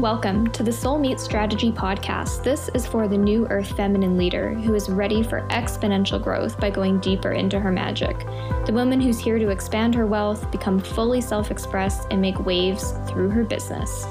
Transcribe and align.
Welcome 0.00 0.50
to 0.52 0.62
the 0.62 0.72
Soul 0.72 0.98
Meet 0.98 1.20
Strategy 1.20 1.70
podcast. 1.70 2.42
This 2.42 2.70
is 2.72 2.86
for 2.86 3.06
the 3.06 3.18
new 3.18 3.46
earth 3.48 3.76
feminine 3.76 4.16
leader 4.16 4.54
who 4.54 4.74
is 4.74 4.88
ready 4.88 5.22
for 5.22 5.42
exponential 5.48 6.18
growth 6.20 6.58
by 6.58 6.70
going 6.70 7.00
deeper 7.00 7.32
into 7.32 7.60
her 7.60 7.70
magic. 7.70 8.18
The 8.64 8.72
woman 8.72 8.98
who's 8.98 9.18
here 9.18 9.38
to 9.38 9.50
expand 9.50 9.94
her 9.94 10.06
wealth, 10.06 10.50
become 10.50 10.80
fully 10.80 11.20
self 11.20 11.50
expressed, 11.50 12.08
and 12.10 12.18
make 12.18 12.46
waves 12.46 12.94
through 13.10 13.28
her 13.28 13.44
business. 13.44 14.04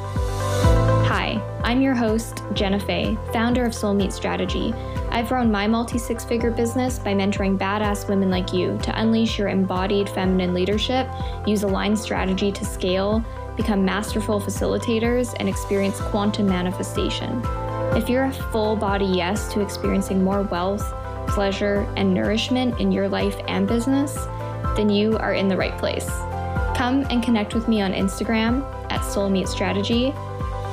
Hi, 1.08 1.42
I'm 1.64 1.82
your 1.82 1.96
host, 1.96 2.44
Jenna 2.54 2.80
Fay, 2.80 3.18
founder 3.34 3.66
of 3.66 3.74
Soul 3.74 3.96
Meet 3.96 4.14
Strategy. 4.14 4.76
I've 5.10 5.30
grown 5.30 5.52
my 5.52 5.66
multi 5.66 5.98
six 5.98 6.24
figure 6.24 6.52
business 6.52 7.00
by 7.00 7.16
mentoring 7.16 7.58
badass 7.58 8.08
women 8.08 8.30
like 8.30 8.54
you 8.54 8.78
to 8.84 9.02
unleash 9.02 9.40
your 9.40 9.48
embodied 9.48 10.08
feminine 10.08 10.54
leadership, 10.54 11.10
use 11.48 11.64
aligned 11.64 11.98
strategy 11.98 12.52
to 12.52 12.64
scale 12.64 13.26
become 13.60 13.84
masterful 13.84 14.40
facilitators, 14.40 15.36
and 15.38 15.50
experience 15.50 16.00
quantum 16.00 16.48
manifestation. 16.48 17.42
If 17.94 18.08
you're 18.08 18.24
a 18.24 18.32
full 18.54 18.78
body 18.78 19.04
yes 19.04 19.52
to 19.52 19.60
experiencing 19.60 20.24
more 20.24 20.44
wealth, 20.44 20.94
pleasure, 21.28 21.86
and 21.98 22.14
nourishment 22.14 22.80
in 22.80 22.90
your 22.90 23.10
life 23.10 23.36
and 23.50 23.68
business, 23.68 24.16
then 24.78 24.90
you 24.90 25.18
are 25.18 25.34
in 25.34 25.50
the 25.50 25.58
right 25.58 25.78
place. 25.78 26.08
Come 26.78 27.06
and 27.10 27.22
connect 27.22 27.54
with 27.54 27.68
me 27.68 27.82
on 27.82 27.92
Instagram 27.92 28.64
at 28.90 29.02
Soulmeet 29.02 29.50
Strategy, 29.50 30.14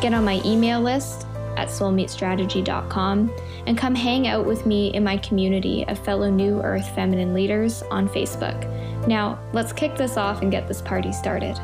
get 0.00 0.14
on 0.14 0.24
my 0.24 0.40
email 0.44 0.80
list 0.80 1.26
at 1.56 1.66
soulmeetstrategy.com, 1.66 3.32
and 3.66 3.76
come 3.76 3.96
hang 3.96 4.28
out 4.28 4.46
with 4.46 4.64
me 4.64 4.94
in 4.94 5.02
my 5.02 5.16
community 5.16 5.84
of 5.88 5.98
fellow 5.98 6.30
New 6.30 6.62
Earth 6.62 6.88
feminine 6.94 7.34
leaders 7.34 7.82
on 7.90 8.08
Facebook. 8.08 8.62
Now, 9.08 9.40
let's 9.52 9.72
kick 9.72 9.96
this 9.96 10.16
off 10.16 10.42
and 10.42 10.52
get 10.52 10.68
this 10.68 10.80
party 10.80 11.10
started. 11.12 11.58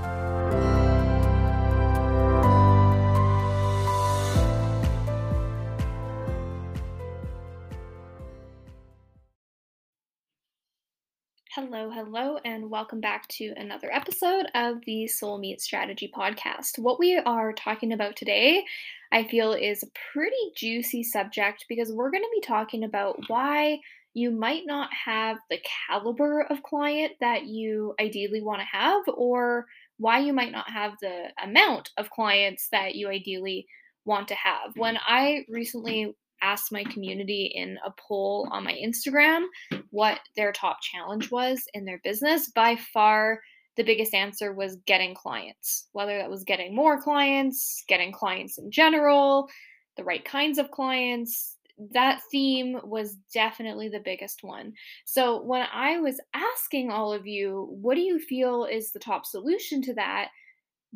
Hello, 12.14 12.36
and 12.44 12.68
welcome 12.68 13.00
back 13.00 13.26
to 13.28 13.54
another 13.56 13.90
episode 13.90 14.44
of 14.54 14.84
the 14.84 15.06
Soul 15.06 15.38
Meet 15.38 15.62
Strategy 15.62 16.12
podcast. 16.14 16.78
What 16.78 16.98
we 16.98 17.16
are 17.16 17.54
talking 17.54 17.94
about 17.94 18.16
today, 18.16 18.66
I 19.10 19.24
feel, 19.24 19.54
is 19.54 19.82
a 19.82 19.90
pretty 20.12 20.36
juicy 20.54 21.04
subject 21.04 21.64
because 21.70 21.90
we're 21.90 22.10
going 22.10 22.22
to 22.22 22.38
be 22.38 22.46
talking 22.46 22.84
about 22.84 23.18
why 23.28 23.78
you 24.12 24.30
might 24.30 24.64
not 24.66 24.90
have 24.92 25.38
the 25.48 25.58
caliber 25.88 26.42
of 26.42 26.62
client 26.62 27.12
that 27.20 27.46
you 27.46 27.94
ideally 27.98 28.42
want 28.42 28.60
to 28.60 28.66
have, 28.66 29.04
or 29.08 29.64
why 29.96 30.18
you 30.18 30.34
might 30.34 30.52
not 30.52 30.68
have 30.68 30.92
the 31.00 31.28
amount 31.42 31.92
of 31.96 32.10
clients 32.10 32.68
that 32.72 32.94
you 32.94 33.08
ideally 33.08 33.66
want 34.04 34.28
to 34.28 34.34
have. 34.34 34.76
When 34.76 34.96
mm-hmm. 34.96 35.14
I 35.14 35.46
recently 35.48 36.14
asked 36.42 36.72
my 36.72 36.84
community 36.84 37.52
in 37.54 37.78
a 37.86 37.92
poll 37.98 38.48
on 38.50 38.64
my 38.64 38.74
Instagram 38.74 39.44
what 39.90 40.20
their 40.36 40.52
top 40.52 40.78
challenge 40.82 41.30
was 41.30 41.62
in 41.74 41.84
their 41.84 42.00
business, 42.04 42.50
by 42.50 42.76
far 42.92 43.40
the 43.76 43.82
biggest 43.82 44.14
answer 44.14 44.52
was 44.52 44.76
getting 44.86 45.14
clients, 45.14 45.88
whether 45.92 46.18
that 46.18 46.30
was 46.30 46.44
getting 46.44 46.74
more 46.74 47.00
clients, 47.00 47.84
getting 47.88 48.12
clients 48.12 48.58
in 48.58 48.70
general, 48.70 49.48
the 49.96 50.04
right 50.04 50.24
kinds 50.24 50.58
of 50.58 50.70
clients. 50.70 51.56
That 51.92 52.20
theme 52.30 52.78
was 52.84 53.16
definitely 53.32 53.88
the 53.88 54.00
biggest 54.00 54.44
one. 54.44 54.74
So, 55.06 55.42
when 55.42 55.66
I 55.72 55.98
was 55.98 56.20
asking 56.34 56.90
all 56.90 57.12
of 57.12 57.26
you, 57.26 57.68
what 57.70 57.94
do 57.94 58.02
you 58.02 58.18
feel 58.18 58.66
is 58.66 58.92
the 58.92 58.98
top 58.98 59.24
solution 59.24 59.80
to 59.82 59.94
that? 59.94 60.28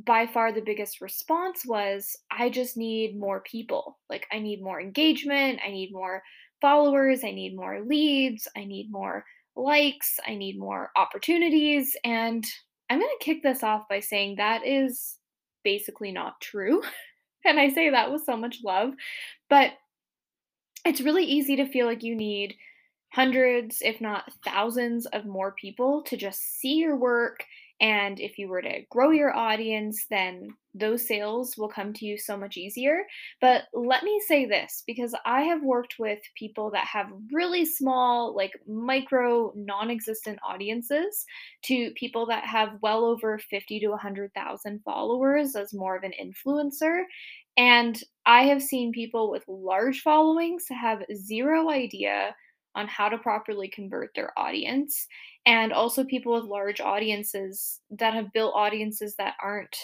By 0.05 0.27
far 0.27 0.52
the 0.52 0.61
biggest 0.61 1.00
response 1.00 1.64
was 1.64 2.16
I 2.30 2.50
just 2.50 2.77
need 2.77 3.19
more 3.19 3.41
people. 3.41 3.98
Like, 4.11 4.27
I 4.30 4.39
need 4.39 4.62
more 4.62 4.80
engagement. 4.80 5.61
I 5.66 5.70
need 5.70 5.92
more 5.92 6.22
followers. 6.61 7.25
I 7.25 7.30
need 7.30 7.56
more 7.56 7.80
leads. 7.84 8.47
I 8.56 8.64
need 8.64 8.90
more 8.90 9.24
likes. 9.56 10.18
I 10.27 10.35
need 10.35 10.58
more 10.58 10.90
opportunities. 10.96 11.96
And 12.05 12.45
I'm 12.90 12.98
going 12.98 13.11
to 13.18 13.24
kick 13.24 13.42
this 13.42 13.62
off 13.62 13.89
by 13.89 14.01
saying 14.01 14.36
that 14.36 14.67
is 14.67 15.17
basically 15.64 16.12
not 16.12 16.40
true. 16.40 16.83
and 17.45 17.58
I 17.58 17.70
say 17.70 17.90
that 17.90 18.12
with 18.12 18.24
so 18.24 18.36
much 18.36 18.58
love. 18.62 18.92
But 19.48 19.73
it's 20.85 21.01
really 21.01 21.24
easy 21.24 21.56
to 21.56 21.67
feel 21.67 21.86
like 21.86 22.02
you 22.02 22.14
need 22.14 22.55
hundreds, 23.12 23.79
if 23.80 24.01
not 24.01 24.30
thousands, 24.45 25.06
of 25.06 25.24
more 25.24 25.52
people 25.52 26.02
to 26.02 26.17
just 26.17 26.61
see 26.61 26.74
your 26.74 26.96
work 26.96 27.45
and 27.81 28.19
if 28.20 28.39
you 28.39 28.48
were 28.48 28.63
to 28.63 28.81
grow 28.91 29.11
your 29.11 29.37
audience, 29.37 30.07
then 30.09 30.48
those 30.75 31.07
sales 31.07 31.57
will 31.57 31.69
come 31.69 31.92
to 31.92 32.07
you 32.07 32.17
so 32.17 32.37
much 32.37 32.57
easier. 32.57 33.05
But 33.41 33.64
let 33.75 34.03
me 34.03 34.20
say 34.27 34.47
this 34.47 34.83
because 34.87 35.14
I 35.27 35.42
have 35.42 35.63
worked 35.63 35.97
with 35.98 36.19
people 36.39 36.70
that 36.73 36.86
have 36.86 37.09
really 37.33 37.67
small, 37.67 38.35
like 38.35 38.53
micro, 38.67 39.53
non 39.57 39.91
existent 39.91 40.39
audiences 40.47 41.25
to 41.65 41.91
people 41.97 42.27
that 42.27 42.45
have 42.45 42.79
well 42.83 43.05
over 43.05 43.39
50 43.39 43.81
to 43.81 43.89
100,000 43.89 44.81
followers 44.83 45.55
as 45.55 45.75
more 45.75 45.97
of 45.97 46.03
an 46.03 46.13
influencer. 46.20 47.03
And 47.59 48.03
I 48.27 48.45
have 48.45 48.63
seen 48.63 48.92
people 48.92 49.31
with 49.31 49.45
large 49.48 50.01
followings 50.01 50.67
have 50.69 51.03
zero 51.15 51.70
idea 51.70 52.35
on 52.77 52.87
how 52.87 53.09
to 53.09 53.19
properly 53.19 53.69
convert 53.69 54.13
their 54.14 54.39
audience 54.39 55.07
and 55.47 55.73
also 55.73 56.05
people 56.05 56.35
with 56.35 56.45
large 56.45 56.81
audiences 56.81 57.81
that 57.91 58.14
have 58.14 58.33
built 58.33 58.55
audiences 58.55 59.17
that 59.17 59.35
aren't 59.42 59.77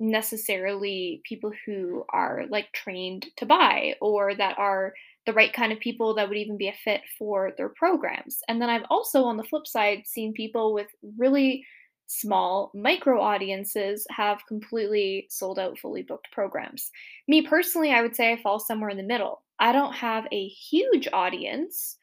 necessarily 0.00 1.22
people 1.24 1.52
who 1.64 2.04
are 2.12 2.44
like 2.50 2.72
trained 2.72 3.26
to 3.36 3.46
buy 3.46 3.94
or 4.00 4.34
that 4.34 4.58
are 4.58 4.92
the 5.26 5.32
right 5.32 5.52
kind 5.52 5.72
of 5.72 5.78
people 5.78 6.14
that 6.14 6.28
would 6.28 6.36
even 6.36 6.56
be 6.56 6.68
a 6.68 6.74
fit 6.84 7.02
for 7.16 7.52
their 7.56 7.68
programs. 7.68 8.40
And 8.48 8.60
then 8.60 8.68
I've 8.68 8.86
also 8.90 9.22
on 9.22 9.36
the 9.36 9.44
flip 9.44 9.66
side 9.66 10.02
seen 10.06 10.32
people 10.32 10.74
with 10.74 10.88
really 11.16 11.64
small 12.08 12.70
micro 12.74 13.20
audiences 13.20 14.06
have 14.10 14.44
completely 14.46 15.26
sold 15.30 15.58
out 15.58 15.78
fully 15.78 16.02
booked 16.02 16.30
programs. 16.32 16.90
Me 17.28 17.40
personally, 17.40 17.92
I 17.92 18.02
would 18.02 18.16
say 18.16 18.32
I 18.32 18.42
fall 18.42 18.58
somewhere 18.58 18.90
in 18.90 18.96
the 18.98 19.02
middle. 19.02 19.42
I 19.62 19.72
don't 19.72 19.94
have 19.94 20.26
a 20.30 20.48
huge 20.48 21.08
audience 21.10 21.96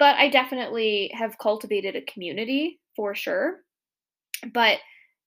but 0.00 0.16
I 0.16 0.30
definitely 0.30 1.12
have 1.14 1.38
cultivated 1.38 1.94
a 1.94 2.00
community 2.00 2.80
for 2.96 3.14
sure. 3.14 3.58
But 4.52 4.78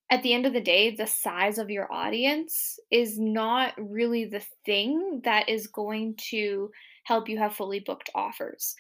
at 0.10 0.24
the 0.24 0.34
end 0.34 0.48
of 0.48 0.54
the 0.54 0.62
day, 0.62 0.96
the 0.96 1.06
size 1.06 1.60
of 1.60 1.70
your 1.70 1.94
audience 1.94 2.80
is 2.92 3.20
not 3.20 3.74
really 3.78 4.26
the 4.26 4.44
thing 4.66 5.22
that 5.26 5.48
is 5.48 5.68
going 5.68 6.16
to 6.32 6.72
help 7.04 7.30
you 7.30 7.38
have 7.38 7.56
fully 7.56 7.82
booked 7.82 8.10
offers. 8.16 8.76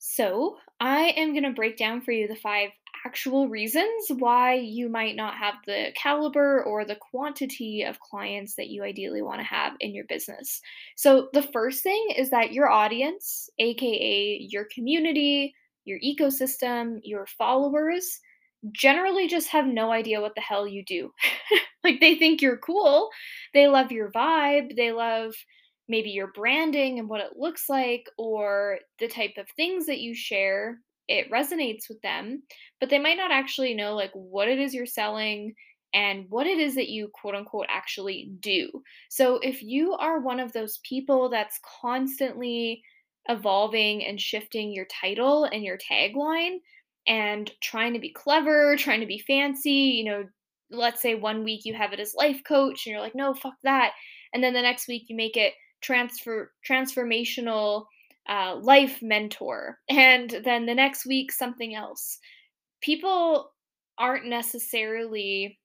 So, 0.00 0.56
I 0.80 1.14
am 1.16 1.32
going 1.32 1.44
to 1.44 1.52
break 1.52 1.76
down 1.76 2.00
for 2.00 2.10
you 2.10 2.26
the 2.26 2.36
five 2.36 2.70
actual 3.08 3.48
reasons 3.48 4.10
why 4.18 4.52
you 4.52 4.86
might 4.90 5.16
not 5.16 5.34
have 5.34 5.54
the 5.64 5.86
caliber 5.94 6.62
or 6.64 6.84
the 6.84 6.98
quantity 7.10 7.82
of 7.82 7.98
clients 8.00 8.54
that 8.54 8.68
you 8.68 8.82
ideally 8.84 9.22
want 9.22 9.40
to 9.40 9.46
have 9.46 9.72
in 9.80 9.94
your 9.94 10.04
business. 10.04 10.60
So, 10.94 11.28
the 11.32 11.42
first 11.42 11.82
thing 11.82 12.08
is 12.14 12.28
that 12.28 12.52
your 12.52 12.68
audience, 12.68 13.48
aka 13.58 14.46
your 14.50 14.66
community, 14.74 15.54
your 15.86 15.98
ecosystem, 16.00 17.00
your 17.02 17.26
followers, 17.38 18.20
generally 18.72 19.26
just 19.26 19.48
have 19.48 19.66
no 19.66 19.90
idea 19.90 20.20
what 20.20 20.34
the 20.34 20.42
hell 20.42 20.68
you 20.68 20.84
do. 20.84 21.10
like, 21.84 22.00
they 22.00 22.14
think 22.16 22.42
you're 22.42 22.58
cool, 22.58 23.08
they 23.54 23.68
love 23.68 23.90
your 23.90 24.10
vibe, 24.12 24.76
they 24.76 24.92
love 24.92 25.32
maybe 25.88 26.10
your 26.10 26.30
branding 26.34 26.98
and 26.98 27.08
what 27.08 27.22
it 27.22 27.38
looks 27.38 27.70
like, 27.70 28.06
or 28.18 28.80
the 28.98 29.08
type 29.08 29.38
of 29.38 29.48
things 29.56 29.86
that 29.86 30.00
you 30.00 30.14
share 30.14 30.78
it 31.08 31.30
resonates 31.30 31.88
with 31.88 32.00
them, 32.02 32.42
but 32.80 32.90
they 32.90 32.98
might 32.98 33.16
not 33.16 33.30
actually 33.30 33.74
know 33.74 33.94
like 33.94 34.12
what 34.12 34.48
it 34.48 34.58
is 34.58 34.74
you're 34.74 34.86
selling 34.86 35.54
and 35.94 36.26
what 36.28 36.46
it 36.46 36.58
is 36.58 36.74
that 36.74 36.90
you 36.90 37.08
quote 37.14 37.34
unquote 37.34 37.66
actually 37.68 38.30
do. 38.40 38.70
So 39.08 39.38
if 39.38 39.62
you 39.62 39.94
are 39.94 40.20
one 40.20 40.40
of 40.40 40.52
those 40.52 40.78
people 40.84 41.30
that's 41.30 41.60
constantly 41.80 42.82
evolving 43.28 44.04
and 44.04 44.20
shifting 44.20 44.72
your 44.72 44.86
title 44.86 45.44
and 45.44 45.62
your 45.64 45.78
tagline 45.78 46.58
and 47.06 47.50
trying 47.62 47.94
to 47.94 47.98
be 48.00 48.12
clever, 48.12 48.76
trying 48.76 49.00
to 49.00 49.06
be 49.06 49.18
fancy, 49.26 49.70
you 49.70 50.04
know, 50.04 50.24
let's 50.70 51.00
say 51.00 51.14
one 51.14 51.44
week 51.44 51.62
you 51.64 51.72
have 51.74 51.92
it 51.92 52.00
as 52.00 52.14
life 52.14 52.42
coach 52.46 52.84
and 52.86 52.92
you're 52.92 53.00
like, 53.00 53.14
"No, 53.14 53.32
fuck 53.34 53.54
that." 53.62 53.94
And 54.34 54.42
then 54.44 54.52
the 54.52 54.62
next 54.62 54.88
week 54.88 55.04
you 55.08 55.16
make 55.16 55.36
it 55.36 55.54
transfer 55.80 56.52
transformational 56.68 57.86
uh, 58.28 58.56
life 58.60 59.00
mentor, 59.02 59.78
and 59.88 60.40
then 60.44 60.66
the 60.66 60.74
next 60.74 61.06
week, 61.06 61.32
something 61.32 61.74
else. 61.74 62.18
People 62.82 63.52
aren't 63.98 64.26
necessarily 64.26 65.58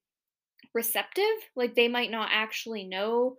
receptive, 0.74 1.26
like, 1.56 1.76
they 1.76 1.88
might 1.88 2.10
not 2.10 2.30
actually 2.32 2.84
know 2.86 3.36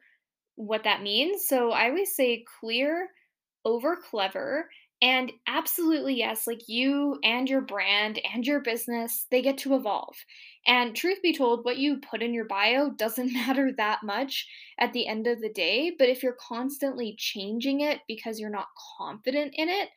what 0.56 0.84
that 0.84 1.02
means. 1.02 1.46
So 1.48 1.70
I 1.72 1.88
always 1.88 2.14
say 2.14 2.44
clear 2.60 3.08
over 3.64 3.96
clever 3.96 4.68
And 5.04 5.32
absolutely, 5.46 6.14
yes, 6.14 6.46
like 6.46 6.66
you 6.66 7.18
and 7.22 7.46
your 7.46 7.60
brand 7.60 8.18
and 8.32 8.46
your 8.46 8.60
business, 8.60 9.26
they 9.30 9.42
get 9.42 9.58
to 9.58 9.74
evolve. 9.74 10.16
And 10.66 10.96
truth 10.96 11.18
be 11.22 11.36
told, 11.36 11.62
what 11.62 11.76
you 11.76 11.98
put 11.98 12.22
in 12.22 12.32
your 12.32 12.46
bio 12.46 12.88
doesn't 12.88 13.32
matter 13.34 13.70
that 13.76 14.02
much 14.02 14.48
at 14.78 14.94
the 14.94 15.06
end 15.06 15.26
of 15.26 15.42
the 15.42 15.50
day. 15.50 15.92
But 15.98 16.08
if 16.08 16.22
you're 16.22 16.38
constantly 16.40 17.16
changing 17.18 17.82
it 17.82 18.00
because 18.08 18.40
you're 18.40 18.48
not 18.48 18.68
confident 18.96 19.52
in 19.56 19.68
it, 19.68 19.90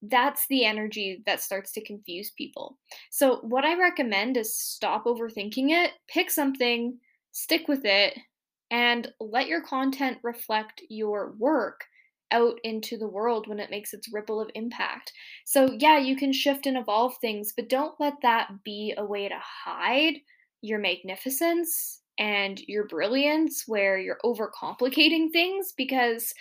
that's 0.00 0.46
the 0.48 0.64
energy 0.64 1.22
that 1.26 1.42
starts 1.42 1.70
to 1.72 1.84
confuse 1.84 2.30
people. 2.30 2.78
So, 3.10 3.40
what 3.42 3.66
I 3.66 3.78
recommend 3.78 4.38
is 4.38 4.56
stop 4.56 5.04
overthinking 5.04 5.72
it, 5.72 5.92
pick 6.08 6.30
something, 6.30 6.98
stick 7.32 7.68
with 7.68 7.84
it, 7.84 8.16
and 8.70 9.12
let 9.20 9.46
your 9.46 9.60
content 9.62 10.20
reflect 10.22 10.80
your 10.88 11.34
work 11.38 11.84
out 12.30 12.58
into 12.64 12.96
the 12.96 13.08
world 13.08 13.46
when 13.46 13.60
it 13.60 13.70
makes 13.70 13.92
its 13.92 14.12
ripple 14.12 14.40
of 14.40 14.50
impact. 14.54 15.12
So, 15.44 15.76
yeah, 15.78 15.98
you 15.98 16.16
can 16.16 16.32
shift 16.32 16.66
and 16.66 16.76
evolve 16.76 17.16
things, 17.20 17.52
but 17.56 17.68
don't 17.68 17.98
let 18.00 18.14
that 18.22 18.64
be 18.64 18.94
a 18.96 19.04
way 19.04 19.28
to 19.28 19.38
hide 19.38 20.14
your 20.60 20.78
magnificence 20.78 22.00
and 22.18 22.60
your 22.60 22.86
brilliance 22.86 23.64
where 23.66 23.98
you're 23.98 24.18
overcomplicating 24.24 25.30
things 25.32 25.72
because 25.76 26.32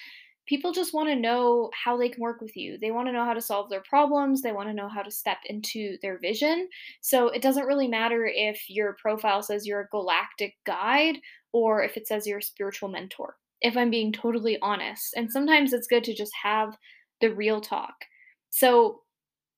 people 0.45 0.73
just 0.73 0.93
want 0.93 1.09
to 1.09 1.15
know 1.15 1.69
how 1.73 1.97
they 1.97 2.09
can 2.09 2.21
work 2.21 2.41
with 2.41 2.55
you. 2.55 2.77
They 2.77 2.91
want 2.91 3.07
to 3.07 3.13
know 3.13 3.25
how 3.25 3.33
to 3.33 3.41
solve 3.41 3.69
their 3.69 3.83
problems. 3.87 4.41
They 4.41 4.51
want 4.51 4.69
to 4.69 4.73
know 4.73 4.89
how 4.89 5.01
to 5.01 5.11
step 5.11 5.37
into 5.45 5.97
their 6.01 6.19
vision. 6.19 6.69
So 7.01 7.29
it 7.29 7.41
doesn't 7.41 7.65
really 7.65 7.87
matter 7.87 8.25
if 8.25 8.69
your 8.69 8.95
profile 9.01 9.41
says 9.41 9.65
you're 9.65 9.81
a 9.81 9.87
galactic 9.87 10.55
guide 10.65 11.17
or 11.53 11.83
if 11.83 11.97
it 11.97 12.07
says 12.07 12.27
you're 12.27 12.39
a 12.39 12.43
spiritual 12.43 12.89
mentor, 12.89 13.35
if 13.63 13.75
I'm 13.75 13.89
being 13.89 14.11
totally 14.11 14.59
honest. 14.61 15.13
And 15.15 15.31
sometimes 15.31 15.73
it's 15.73 15.87
good 15.87 16.03
to 16.03 16.13
just 16.13 16.33
have 16.43 16.77
the 17.21 17.33
real 17.33 17.61
talk. 17.61 17.95
So 18.49 19.01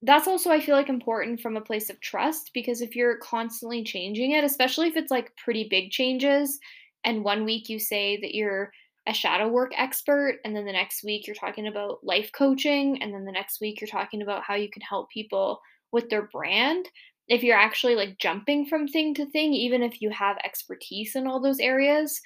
that's 0.02 0.28
also, 0.28 0.52
I 0.52 0.62
feel 0.62 0.76
like, 0.76 0.90
important 0.90 1.42
from 1.42 1.58
a 1.58 1.62
place 1.62 1.90
of 1.90 2.00
trust 2.00 2.52
because 2.54 2.82
if 2.82 2.96
you're 2.96 3.18
constantly 3.18 3.84
changing 3.84 4.32
it, 4.32 4.44
especially 4.44 4.88
if 4.88 4.96
it's 4.96 5.12
like 5.12 5.36
pretty 5.44 5.68
big 5.70 5.90
changes, 5.90 6.60
and 7.04 7.24
one 7.24 7.44
week 7.44 7.68
you 7.70 7.80
say 7.80 8.20
that 8.22 8.36
you're 8.36 8.72
a 9.08 9.14
shadow 9.14 9.48
work 9.48 9.72
expert 9.78 10.40
and 10.44 10.56
then 10.56 10.66
the 10.66 10.72
next 10.72 11.04
week 11.04 11.28
you're 11.28 11.36
talking 11.36 11.68
about 11.68 12.00
life 12.04 12.32
coaching 12.36 13.02
and 13.02 13.14
then 13.14 13.26
the 13.26 13.32
next 13.32 13.62
week 13.62 13.80
you're 13.80 13.88
talking 13.88 14.22
about 14.22 14.44
how 14.44 14.56
you 14.56 14.70
can 14.70 14.82
help 14.82 15.10
people 15.12 15.62
with 15.92 16.10
their 16.10 16.24
brand 16.24 16.90
if 17.28 17.44
you're 17.44 17.58
actually 17.58 17.96
like 17.96 18.18
jumping 18.18 18.66
from 18.66 18.88
thing 18.88 19.14
to 19.14 19.26
thing 19.28 19.54
even 19.54 19.84
if 19.84 20.02
you 20.02 20.10
have 20.10 20.38
expertise 20.44 21.16
in 21.16 21.28
all 21.28 21.40
those 21.40 21.60
areas 21.60 22.20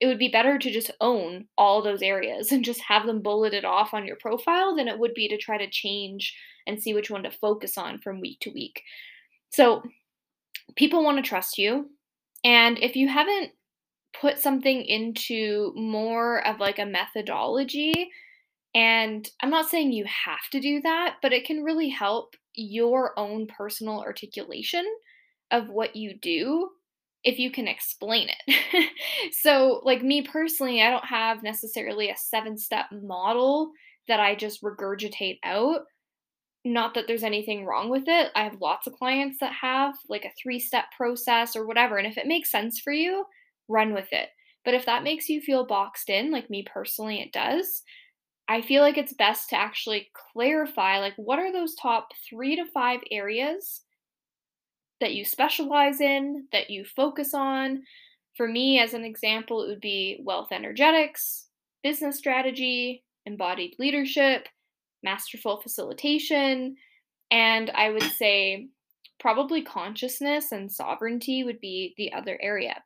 it 0.00 0.06
would 0.06 0.18
be 0.18 0.28
better 0.28 0.58
to 0.58 0.70
just 0.70 0.90
own 1.00 1.46
all 1.56 1.82
those 1.82 2.02
areas 2.02 2.52
and 2.52 2.64
just 2.64 2.80
have 2.82 3.06
them 3.06 3.22
bulleted 3.22 3.64
off 3.64 3.94
on 3.94 4.06
your 4.06 4.16
profile 4.16 4.76
than 4.76 4.88
it 4.88 4.98
would 4.98 5.14
be 5.14 5.28
to 5.28 5.38
try 5.38 5.56
to 5.56 5.70
change 5.70 6.36
and 6.66 6.82
see 6.82 6.92
which 6.92 7.10
one 7.10 7.22
to 7.22 7.30
focus 7.30 7.78
on 7.78 7.98
from 7.98 8.20
week 8.20 8.38
to 8.40 8.50
week 8.50 8.82
so 9.50 9.82
people 10.74 11.02
want 11.02 11.16
to 11.16 11.28
trust 11.28 11.58
you 11.58 11.88
and 12.44 12.78
if 12.78 12.96
you 12.96 13.08
haven't 13.08 13.52
put 14.20 14.38
something 14.38 14.82
into 14.84 15.72
more 15.74 16.46
of 16.46 16.58
like 16.58 16.78
a 16.78 16.86
methodology. 16.86 18.10
And 18.74 19.28
I'm 19.42 19.50
not 19.50 19.68
saying 19.68 19.92
you 19.92 20.04
have 20.04 20.50
to 20.52 20.60
do 20.60 20.80
that, 20.82 21.16
but 21.22 21.32
it 21.32 21.46
can 21.46 21.64
really 21.64 21.88
help 21.88 22.34
your 22.54 23.18
own 23.18 23.46
personal 23.46 24.00
articulation 24.00 24.84
of 25.50 25.68
what 25.68 25.96
you 25.96 26.16
do 26.20 26.70
if 27.26 27.40
you 27.40 27.50
can 27.50 27.66
explain 27.66 28.28
it. 28.46 28.88
so, 29.42 29.82
like 29.84 30.02
me 30.02 30.22
personally, 30.22 30.80
I 30.80 30.90
don't 30.90 31.04
have 31.04 31.42
necessarily 31.42 32.08
a 32.08 32.16
seven 32.16 32.56
step 32.56 32.86
model 32.92 33.72
that 34.06 34.20
I 34.20 34.36
just 34.36 34.62
regurgitate 34.62 35.40
out. 35.44 35.80
Not 36.64 36.94
that 36.94 37.06
there's 37.08 37.24
anything 37.24 37.66
wrong 37.66 37.90
with 37.90 38.04
it. 38.06 38.30
I 38.36 38.44
have 38.44 38.60
lots 38.60 38.86
of 38.86 38.92
clients 38.94 39.38
that 39.40 39.52
have 39.60 39.94
like 40.08 40.24
a 40.24 40.32
three 40.40 40.60
step 40.60 40.84
process 40.96 41.56
or 41.56 41.66
whatever. 41.66 41.98
And 41.98 42.06
if 42.06 42.16
it 42.16 42.28
makes 42.28 42.50
sense 42.50 42.78
for 42.78 42.92
you, 42.92 43.24
run 43.68 43.92
with 43.92 44.12
it. 44.12 44.28
But 44.64 44.74
if 44.74 44.86
that 44.86 45.04
makes 45.04 45.28
you 45.28 45.40
feel 45.40 45.66
boxed 45.66 46.08
in, 46.08 46.30
like 46.30 46.48
me 46.48 46.64
personally, 46.72 47.20
it 47.20 47.32
does, 47.32 47.82
I 48.48 48.62
feel 48.62 48.82
like 48.82 48.98
it's 48.98 49.12
best 49.12 49.50
to 49.50 49.56
actually 49.56 50.08
clarify 50.32 51.00
like 51.00 51.14
what 51.16 51.40
are 51.40 51.52
those 51.52 51.74
top 51.74 52.08
three 52.28 52.54
to 52.54 52.64
five 52.72 53.00
areas 53.10 53.82
that 55.00 55.14
you 55.14 55.24
specialize 55.24 56.00
in, 56.00 56.46
that 56.52 56.70
you 56.70 56.84
focus 56.84 57.34
on. 57.34 57.82
For 58.36 58.48
me, 58.48 58.78
as 58.78 58.94
an 58.94 59.04
example, 59.04 59.62
it 59.62 59.68
would 59.68 59.80
be 59.80 60.20
wealth 60.22 60.48
energetics, 60.52 61.46
business 61.82 62.18
strategy, 62.18 63.04
embodied 63.24 63.74
leadership, 63.78 64.48
masterful 65.02 65.60
facilitation, 65.60 66.76
and 67.30 67.70
I 67.70 67.90
would 67.90 68.02
say 68.02 68.68
probably 69.18 69.62
consciousness 69.62 70.52
and 70.52 70.70
sovereignty 70.70 71.44
would 71.44 71.60
be 71.60 71.94
the 71.96 72.12
other 72.12 72.38
area. 72.40 72.82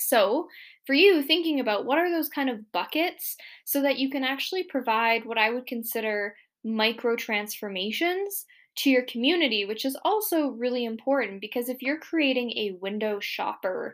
So, 0.00 0.48
for 0.86 0.94
you, 0.94 1.22
thinking 1.22 1.60
about 1.60 1.84
what 1.84 1.98
are 1.98 2.10
those 2.10 2.28
kind 2.28 2.48
of 2.48 2.72
buckets 2.72 3.36
so 3.64 3.82
that 3.82 3.98
you 3.98 4.10
can 4.10 4.24
actually 4.24 4.64
provide 4.64 5.24
what 5.24 5.38
I 5.38 5.50
would 5.50 5.66
consider 5.66 6.34
micro 6.64 7.16
transformations 7.16 8.46
to 8.82 8.90
your 8.90 9.02
community, 9.02 9.64
which 9.64 9.84
is 9.84 9.96
also 10.04 10.48
really 10.48 10.84
important 10.84 11.40
because 11.40 11.68
if 11.68 11.82
you're 11.82 11.98
creating 11.98 12.50
a 12.52 12.78
window 12.80 13.20
shopper 13.20 13.92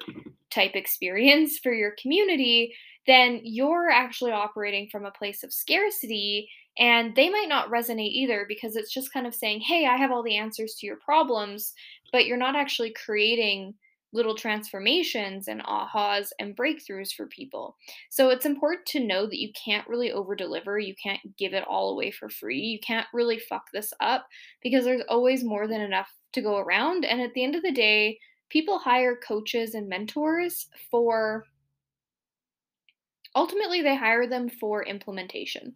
type 0.51 0.73
experience 0.75 1.59
for 1.59 1.73
your 1.73 1.93
community, 2.01 2.73
then 3.07 3.41
you're 3.43 3.91
actually 3.91 4.31
operating 4.31 4.89
from 4.89 5.05
a 5.05 5.11
place 5.11 5.43
of 5.43 5.53
scarcity 5.53 6.49
and 6.79 7.17
they 7.17 7.31
might 7.31 7.49
not 7.49 7.71
resonate 7.71 8.13
either 8.13 8.45
because 8.47 8.77
it's 8.77 8.93
just 8.93 9.13
kind 9.13 9.27
of 9.27 9.35
saying, 9.35 9.61
hey, 9.61 9.87
I 9.87 9.97
have 9.97 10.13
all 10.13 10.23
the 10.23 10.37
answers 10.37 10.75
to 10.75 10.87
your 10.87 10.97
problems, 10.97 11.73
but 12.13 12.27
you're 12.27 12.37
not 12.37 12.55
actually 12.55 12.93
creating 12.93 13.75
little 14.17 14.35
transformations 14.35 15.47
and 15.47 15.63
ahas 15.63 16.29
and 16.41 16.57
breakthroughs 16.57 17.13
for 17.13 17.27
people. 17.27 17.77
So 18.11 18.31
it's 18.31 18.47
important 18.47 18.87
to 18.87 19.07
know 19.07 19.27
that 19.27 19.39
you 19.39 19.53
can't 19.65 19.87
really 19.87 20.11
over 20.11 20.35
deliver. 20.35 20.79
You 20.79 20.95
can't 21.01 21.21
give 21.37 21.53
it 21.53 21.65
all 21.69 21.91
away 21.91 22.11
for 22.11 22.29
free. 22.29 22.59
You 22.59 22.81
can't 22.81 23.07
really 23.13 23.39
fuck 23.39 23.67
this 23.73 23.93
up 24.01 24.27
because 24.63 24.85
there's 24.85 25.03
always 25.09 25.45
more 25.45 25.69
than 25.69 25.83
enough 25.83 26.09
to 26.33 26.41
go 26.41 26.57
around. 26.57 27.05
And 27.05 27.21
at 27.21 27.35
the 27.35 27.45
end 27.45 27.55
of 27.55 27.63
the 27.63 27.71
day, 27.71 28.19
people 28.49 28.79
hire 28.79 29.17
coaches 29.17 29.75
and 29.75 29.89
mentors 29.89 30.67
for 30.91 31.45
ultimately, 33.35 33.83
they 33.83 33.97
hire 33.97 34.27
them 34.27 34.49
for 34.49 34.83
implementation. 34.83 35.75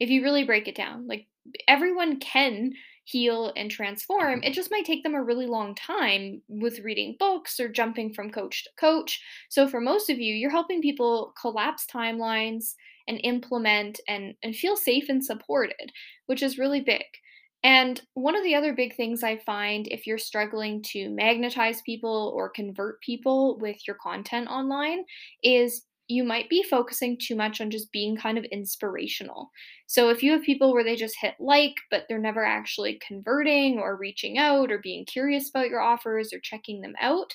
If 0.00 0.08
you 0.08 0.22
really 0.22 0.44
break 0.44 0.66
it 0.66 0.74
down, 0.74 1.06
like 1.06 1.26
everyone 1.68 2.18
can 2.20 2.72
heal 3.06 3.52
and 3.56 3.70
transform, 3.70 4.42
it 4.42 4.52
just 4.52 4.70
might 4.70 4.84
take 4.84 5.04
them 5.04 5.14
a 5.14 5.22
really 5.22 5.46
long 5.46 5.74
time 5.76 6.42
with 6.48 6.80
reading 6.80 7.16
books 7.18 7.60
or 7.60 7.68
jumping 7.68 8.12
from 8.12 8.30
coach 8.30 8.64
to 8.64 8.70
coach. 8.78 9.22
So, 9.48 9.68
for 9.68 9.80
most 9.80 10.10
of 10.10 10.18
you, 10.18 10.34
you're 10.34 10.50
helping 10.50 10.82
people 10.82 11.32
collapse 11.40 11.86
timelines 11.86 12.74
and 13.08 13.20
implement 13.22 14.00
and, 14.08 14.34
and 14.42 14.56
feel 14.56 14.76
safe 14.76 15.08
and 15.08 15.24
supported, 15.24 15.92
which 16.26 16.42
is 16.42 16.58
really 16.58 16.80
big. 16.80 17.04
And 17.62 18.00
one 18.14 18.36
of 18.36 18.44
the 18.44 18.54
other 18.54 18.74
big 18.74 18.94
things 18.96 19.22
I 19.22 19.38
find 19.38 19.88
if 19.88 20.06
you're 20.06 20.18
struggling 20.18 20.82
to 20.92 21.08
magnetize 21.10 21.82
people 21.82 22.32
or 22.36 22.48
convert 22.48 23.00
people 23.00 23.58
with 23.58 23.86
your 23.86 23.96
content 23.96 24.48
online 24.48 25.04
is 25.42 25.82
you 26.08 26.22
might 26.22 26.48
be 26.48 26.62
focusing 26.62 27.18
too 27.20 27.34
much 27.34 27.60
on 27.60 27.70
just 27.70 27.90
being 27.90 28.16
kind 28.16 28.38
of 28.38 28.44
inspirational. 28.44 29.50
So 29.86 30.08
if 30.08 30.22
you 30.22 30.32
have 30.32 30.42
people 30.42 30.72
where 30.72 30.84
they 30.84 30.96
just 30.96 31.16
hit 31.20 31.34
like, 31.40 31.74
but 31.90 32.04
they're 32.08 32.18
never 32.18 32.44
actually 32.44 33.00
converting 33.06 33.78
or 33.78 33.96
reaching 33.96 34.38
out 34.38 34.70
or 34.70 34.78
being 34.78 35.04
curious 35.04 35.48
about 35.50 35.68
your 35.68 35.80
offers 35.80 36.32
or 36.32 36.38
checking 36.40 36.80
them 36.80 36.94
out, 37.00 37.34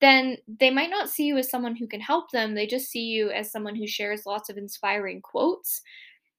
then 0.00 0.36
they 0.60 0.70
might 0.70 0.90
not 0.90 1.10
see 1.10 1.24
you 1.24 1.36
as 1.38 1.50
someone 1.50 1.76
who 1.76 1.86
can 1.86 2.00
help 2.00 2.30
them. 2.30 2.54
They 2.54 2.66
just 2.66 2.90
see 2.90 3.04
you 3.04 3.30
as 3.30 3.50
someone 3.50 3.76
who 3.76 3.86
shares 3.86 4.26
lots 4.26 4.48
of 4.48 4.56
inspiring 4.56 5.20
quotes. 5.22 5.82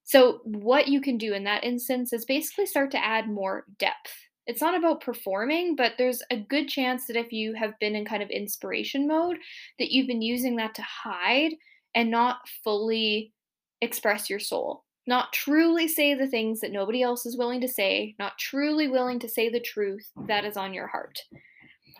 So, 0.03 0.41
what 0.43 0.87
you 0.87 0.99
can 0.99 1.17
do 1.17 1.33
in 1.33 1.43
that 1.45 1.63
instance 1.63 2.11
is 2.11 2.25
basically 2.25 2.65
start 2.65 2.91
to 2.91 3.05
add 3.05 3.29
more 3.29 3.65
depth. 3.77 4.11
It's 4.47 4.61
not 4.61 4.75
about 4.75 5.01
performing, 5.01 5.75
but 5.75 5.93
there's 5.97 6.21
a 6.31 6.37
good 6.37 6.67
chance 6.67 7.05
that 7.07 7.15
if 7.15 7.31
you 7.31 7.53
have 7.53 7.77
been 7.79 7.95
in 7.95 8.05
kind 8.05 8.23
of 8.23 8.29
inspiration 8.29 9.07
mode, 9.07 9.37
that 9.77 9.91
you've 9.91 10.07
been 10.07 10.21
using 10.21 10.55
that 10.57 10.75
to 10.75 10.81
hide 10.81 11.51
and 11.93 12.09
not 12.09 12.39
fully 12.63 13.33
express 13.81 14.29
your 14.29 14.39
soul, 14.39 14.83
not 15.07 15.33
truly 15.33 15.87
say 15.87 16.13
the 16.13 16.27
things 16.27 16.59
that 16.61 16.71
nobody 16.71 17.01
else 17.01 17.25
is 17.25 17.37
willing 17.37 17.61
to 17.61 17.67
say, 17.67 18.15
not 18.19 18.37
truly 18.37 18.87
willing 18.87 19.19
to 19.19 19.29
say 19.29 19.49
the 19.49 19.59
truth 19.59 20.09
that 20.27 20.45
is 20.45 20.57
on 20.57 20.73
your 20.73 20.87
heart. 20.87 21.19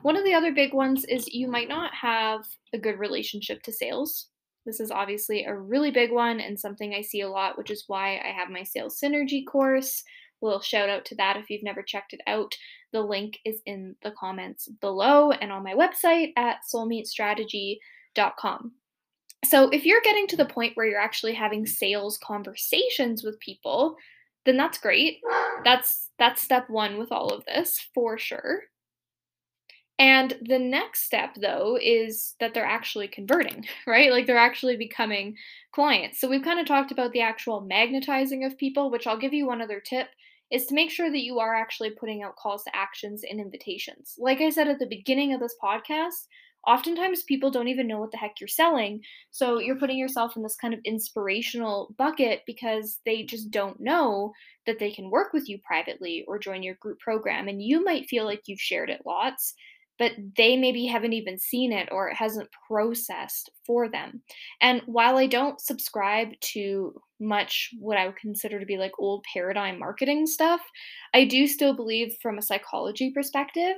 One 0.02 0.16
of 0.16 0.24
the 0.24 0.34
other 0.34 0.52
big 0.52 0.74
ones 0.74 1.06
is 1.06 1.28
you 1.28 1.48
might 1.48 1.68
not 1.68 1.94
have 1.94 2.42
a 2.74 2.80
good 2.80 2.98
relationship 2.98 3.62
to 3.64 3.72
sales. 3.72 4.30
This 4.66 4.80
is 4.80 4.92
obviously 4.92 5.46
a 5.46 5.56
really 5.56 5.92
big 5.92 6.12
one 6.12 6.40
and 6.40 6.60
something 6.60 6.94
I 6.94 7.02
see 7.02 7.22
a 7.22 7.30
lot, 7.30 7.58
which 7.58 7.72
is 7.72 7.84
why 7.88 8.20
I 8.24 8.32
have 8.36 8.50
my 8.50 8.64
sales 8.64 9.00
synergy 9.04 9.46
course. 9.46 10.04
Little 10.42 10.62
shout 10.62 10.90
out 10.90 11.06
to 11.06 11.16
that 11.16 11.38
if 11.38 11.50
you've 11.50 11.64
never 11.64 11.82
checked 11.84 12.14
it 12.14 12.22
out. 12.28 12.56
The 12.92 13.02
link 13.02 13.40
is 13.46 13.62
in 13.66 13.96
the 14.02 14.12
comments 14.12 14.68
below 14.68 15.32
and 15.32 15.52
on 15.52 15.64
my 15.64 15.74
website 15.74 16.34
at 16.36 16.58
soulmeetstrategy.com. 16.74 18.72
So, 19.44 19.70
if 19.70 19.86
you're 19.86 20.02
getting 20.02 20.28
to 20.28 20.38
the 20.38 20.46
point 20.46 20.76
where 20.76 20.86
you're 20.86 21.00
actually 21.00 21.34
having 21.34 21.66
sales 21.66 22.20
conversations 22.24 23.24
with 23.24 23.40
people, 23.40 23.96
then 24.46 24.58
that's 24.58 24.78
great. 24.78 25.20
That's 25.64 26.10
that's 26.20 26.42
step 26.42 26.70
1 26.70 26.98
with 26.98 27.12
all 27.12 27.30
of 27.30 27.46
this 27.46 27.80
for 27.94 28.18
sure. 28.18 28.64
And 30.02 30.36
the 30.42 30.58
next 30.58 31.04
step 31.04 31.36
though 31.40 31.78
is 31.80 32.34
that 32.40 32.56
they're 32.56 32.66
actually 32.66 33.08
converting, 33.08 33.66
right? 33.88 34.12
Like 34.12 34.26
they're 34.26 34.38
actually 34.38 34.78
becoming 34.78 35.36
clients. 35.72 36.20
So 36.20 36.28
we've 36.28 36.44
kind 36.44 36.60
of 36.60 36.66
talked 36.66 36.92
about 36.92 37.12
the 37.12 37.22
actual 37.22 37.62
magnetizing 37.62 38.44
of 38.44 38.58
people, 38.58 38.90
which 38.90 39.06
I'll 39.06 39.18
give 39.18 39.34
you 39.34 39.46
one 39.46 39.62
other 39.62 39.80
tip 39.80 40.08
is 40.52 40.66
to 40.66 40.76
make 40.76 40.92
sure 40.92 41.10
that 41.10 41.24
you 41.24 41.40
are 41.40 41.56
actually 41.56 41.92
putting 41.92 42.24
out 42.24 42.36
calls 42.36 42.64
to 42.64 42.76
actions 42.76 43.24
and 43.30 43.40
invitations. 43.40 44.16
Like 44.18 44.42
I 44.42 44.50
said 44.50 44.68
at 44.68 44.80
the 44.80 44.86
beginning 44.86 45.34
of 45.34 45.40
this 45.40 45.56
podcast, 45.64 46.28
oftentimes 46.68 47.24
people 47.24 47.50
don't 47.50 47.70
even 47.70 47.88
know 47.88 48.00
what 48.00 48.12
the 48.12 48.18
heck 48.18 48.40
you're 48.40 48.48
selling. 48.48 49.02
So 49.32 49.60
you're 49.60 49.80
putting 49.80 49.98
yourself 49.98 50.36
in 50.36 50.44
this 50.44 50.58
kind 50.58 50.74
of 50.74 50.80
inspirational 50.84 51.96
bucket 51.98 52.42
because 52.46 53.00
they 53.06 53.24
just 53.24 53.50
don't 53.50 53.80
know 53.80 54.34
that 54.68 54.78
they 54.78 54.92
can 54.92 55.10
work 55.10 55.34
with 55.34 55.50
you 55.50 55.58
privately 55.66 56.24
or 56.28 56.38
join 56.38 56.62
your 56.62 56.76
group 56.76 57.00
program. 57.00 57.48
And 57.48 57.62
you 57.62 57.84
might 57.84 58.10
feel 58.10 58.26
like 58.26 58.44
you've 58.46 58.60
shared 58.60 58.90
it 58.90 59.02
lots 59.06 59.56
but 60.02 60.14
they 60.36 60.58
maybe 60.58 60.88
haven't 60.88 61.14
even 61.14 61.38
seen 61.38 61.72
it 61.72 61.88
or 61.92 62.10
it 62.10 62.16
hasn't 62.16 62.50
processed 62.68 63.52
for 63.68 63.88
them. 63.88 64.20
And 64.60 64.82
while 64.88 65.16
I 65.16 65.28
don't 65.28 65.62
subscribe 65.62 66.30
to 66.54 67.00
much 67.20 67.70
what 67.78 67.98
I 67.98 68.08
would 68.08 68.16
consider 68.16 68.60
to 68.60 68.66
be 68.66 68.80
like 68.80 68.94
old 68.98 69.24
paradigm 69.32 69.78
marketing 69.78 70.26
stuff, 70.26 70.60
I 71.14 71.26
do 71.26 71.46
still 71.46 71.76
believe 71.76 72.18
from 72.20 72.40
a 72.40 72.42
psychology 72.42 73.12
perspective 73.12 73.76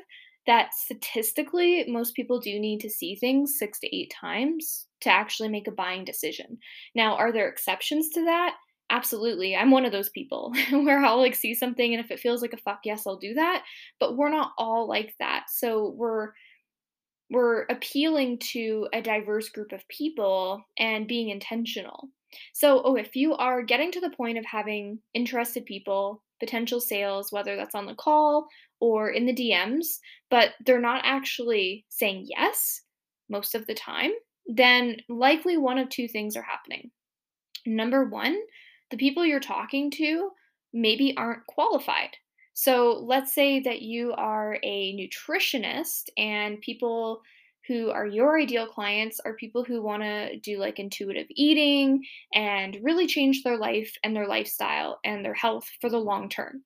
that 0.47 0.73
statistically 0.73 1.83
most 1.89 2.15
people 2.15 2.39
do 2.39 2.57
need 2.57 2.79
to 2.79 2.89
see 2.89 3.17
things 3.17 3.59
6 3.59 3.79
to 3.81 3.93
8 3.93 4.13
times 4.21 4.87
to 5.01 5.09
actually 5.09 5.49
make 5.49 5.67
a 5.67 5.71
buying 5.71 6.05
decision. 6.05 6.57
Now, 6.95 7.17
are 7.17 7.33
there 7.33 7.49
exceptions 7.49 8.07
to 8.11 8.23
that? 8.23 8.55
Absolutely. 8.93 9.55
I'm 9.55 9.71
one 9.71 9.85
of 9.85 9.91
those 9.91 10.09
people 10.09 10.53
where 10.71 10.99
I'll 11.03 11.17
like 11.17 11.33
see 11.33 11.55
something 11.55 11.95
and 11.95 12.05
if 12.05 12.11
it 12.11 12.19
feels 12.19 12.43
like 12.43 12.53
a 12.53 12.57
fuck 12.57 12.81
yes, 12.85 13.07
I'll 13.07 13.17
do 13.17 13.33
that. 13.33 13.63
But 13.99 14.15
we're 14.15 14.29
not 14.29 14.51
all 14.59 14.87
like 14.87 15.15
that. 15.19 15.45
So 15.49 15.95
we're 15.97 16.33
we're 17.31 17.63
appealing 17.63 18.37
to 18.51 18.87
a 18.93 19.01
diverse 19.01 19.49
group 19.49 19.71
of 19.71 19.87
people 19.87 20.63
and 20.77 21.07
being 21.07 21.29
intentional. 21.29 22.09
So, 22.53 22.83
oh, 22.83 22.95
if 22.95 23.15
you 23.15 23.33
are 23.33 23.63
getting 23.63 23.91
to 23.93 23.99
the 23.99 24.11
point 24.11 24.37
of 24.37 24.45
having 24.45 24.99
interested 25.15 25.65
people, 25.65 26.21
potential 26.39 26.79
sales, 26.79 27.31
whether 27.31 27.55
that's 27.55 27.73
on 27.73 27.87
the 27.87 27.95
call 27.95 28.47
or 28.79 29.09
in 29.09 29.25
the 29.25 29.33
DMs, 29.33 29.85
but 30.29 30.51
they're 30.65 30.79
not 30.79 31.01
actually 31.03 31.85
saying 31.89 32.27
yes 32.27 32.81
most 33.29 33.55
of 33.55 33.65
the 33.65 33.73
time, 33.73 34.11
then 34.45 34.97
likely 35.09 35.57
one 35.57 35.79
of 35.79 35.89
two 35.89 36.07
things 36.07 36.35
are 36.35 36.43
happening. 36.43 36.91
Number 37.65 38.05
one, 38.05 38.37
the 38.93 38.97
people 38.97 39.25
you're 39.25 39.39
talking 39.39 39.89
to 39.89 40.29
maybe 40.71 41.17
aren't 41.17 41.47
qualified. 41.47 42.15
So 42.53 42.99
let's 43.03 43.33
say 43.33 43.59
that 43.61 43.81
you 43.81 44.13
are 44.13 44.59
a 44.61 44.95
nutritionist 44.95 46.09
and 46.15 46.61
people 46.61 47.23
who 47.67 47.89
are 47.89 48.05
your 48.05 48.39
ideal 48.39 48.67
clients 48.67 49.19
are 49.25 49.33
people 49.33 49.63
who 49.63 49.81
want 49.81 50.03
to 50.03 50.37
do 50.41 50.59
like 50.59 50.77
intuitive 50.77 51.25
eating 51.31 52.03
and 52.35 52.77
really 52.83 53.07
change 53.07 53.41
their 53.41 53.57
life 53.57 53.91
and 54.03 54.15
their 54.15 54.27
lifestyle 54.27 54.99
and 55.03 55.25
their 55.25 55.33
health 55.33 55.67
for 55.81 55.89
the 55.89 55.97
long 55.97 56.29
term. 56.29 56.61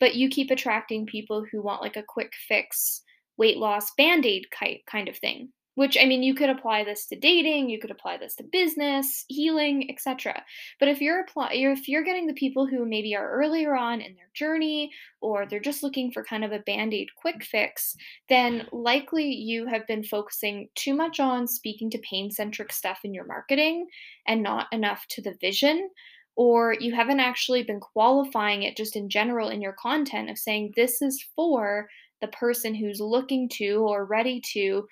But 0.00 0.16
you 0.16 0.28
keep 0.28 0.50
attracting 0.50 1.06
people 1.06 1.46
who 1.50 1.62
want 1.62 1.80
like 1.80 1.96
a 1.96 2.04
quick 2.06 2.34
fix 2.46 3.00
weight 3.38 3.56
loss 3.56 3.90
band 3.96 4.26
aid 4.26 4.48
kind 4.50 5.08
of 5.08 5.16
thing. 5.16 5.48
Which 5.76 5.96
I 6.00 6.04
mean, 6.04 6.22
you 6.22 6.34
could 6.34 6.50
apply 6.50 6.84
this 6.84 7.06
to 7.06 7.16
dating, 7.16 7.70
you 7.70 7.78
could 7.78 7.90
apply 7.90 8.18
this 8.18 8.34
to 8.36 8.44
business, 8.44 9.24
healing, 9.28 9.88
etc. 9.90 10.42
But 10.78 10.88
if 10.88 11.00
you're 11.00 11.20
apply, 11.20 11.52
if 11.52 11.88
you're 11.88 12.04
getting 12.04 12.26
the 12.26 12.34
people 12.34 12.66
who 12.66 12.84
maybe 12.84 13.14
are 13.14 13.30
earlier 13.30 13.74
on 13.76 14.00
in 14.00 14.14
their 14.14 14.30
journey, 14.34 14.90
or 15.20 15.46
they're 15.46 15.60
just 15.60 15.82
looking 15.82 16.10
for 16.10 16.24
kind 16.24 16.44
of 16.44 16.52
a 16.52 16.58
band 16.60 16.92
aid 16.92 17.08
quick 17.16 17.44
fix, 17.44 17.96
then 18.28 18.66
likely 18.72 19.32
you 19.32 19.66
have 19.66 19.86
been 19.86 20.02
focusing 20.02 20.68
too 20.74 20.94
much 20.94 21.20
on 21.20 21.46
speaking 21.46 21.88
to 21.90 21.98
pain 21.98 22.30
centric 22.30 22.72
stuff 22.72 23.00
in 23.04 23.14
your 23.14 23.26
marketing 23.26 23.86
and 24.26 24.42
not 24.42 24.66
enough 24.72 25.06
to 25.08 25.22
the 25.22 25.34
vision 25.40 25.88
or 26.36 26.74
you 26.80 26.94
haven't 26.94 27.20
actually 27.20 27.62
been 27.62 27.80
qualifying 27.80 28.62
it 28.62 28.76
just 28.76 28.96
in 28.96 29.10
general 29.10 29.50
in 29.50 29.60
your 29.60 29.74
content 29.74 30.30
of 30.30 30.38
saying 30.38 30.72
this 30.74 31.02
is 31.02 31.22
for 31.36 31.88
the 32.20 32.28
person 32.28 32.74
who's 32.74 33.00
looking 33.00 33.48
to 33.48 33.84
or 33.86 34.04
ready 34.04 34.40
to 34.52 34.86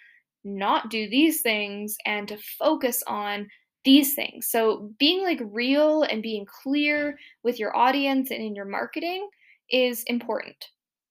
not 0.44 0.90
do 0.90 1.08
these 1.08 1.42
things 1.42 1.96
and 2.06 2.28
to 2.28 2.38
focus 2.58 3.02
on 3.06 3.48
these 3.84 4.14
things. 4.14 4.50
So, 4.50 4.90
being 4.98 5.22
like 5.22 5.40
real 5.42 6.02
and 6.02 6.22
being 6.22 6.46
clear 6.46 7.18
with 7.42 7.58
your 7.58 7.76
audience 7.76 8.30
and 8.30 8.42
in 8.42 8.54
your 8.54 8.64
marketing 8.64 9.28
is 9.70 10.02
important. 10.04 10.56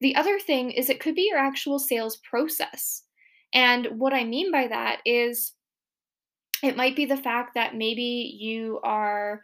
The 0.02 0.16
other 0.16 0.40
thing 0.40 0.72
is 0.72 0.90
it 0.90 1.00
could 1.00 1.16
be 1.16 1.28
your 1.30 1.40
actual 1.40 1.80
sales 1.80 2.18
process. 2.30 3.04
And 3.54 3.88
what 3.98 4.14
I 4.14 4.24
mean 4.24 4.52
by 4.52 4.68
that 4.68 5.02
is 5.06 5.54
it 6.64 6.78
might 6.78 6.96
be 6.96 7.06
the 7.06 7.18
fact 7.18 7.56
that 7.56 7.76
maybe 7.76 8.38
you 8.40 8.80
are 8.84 9.42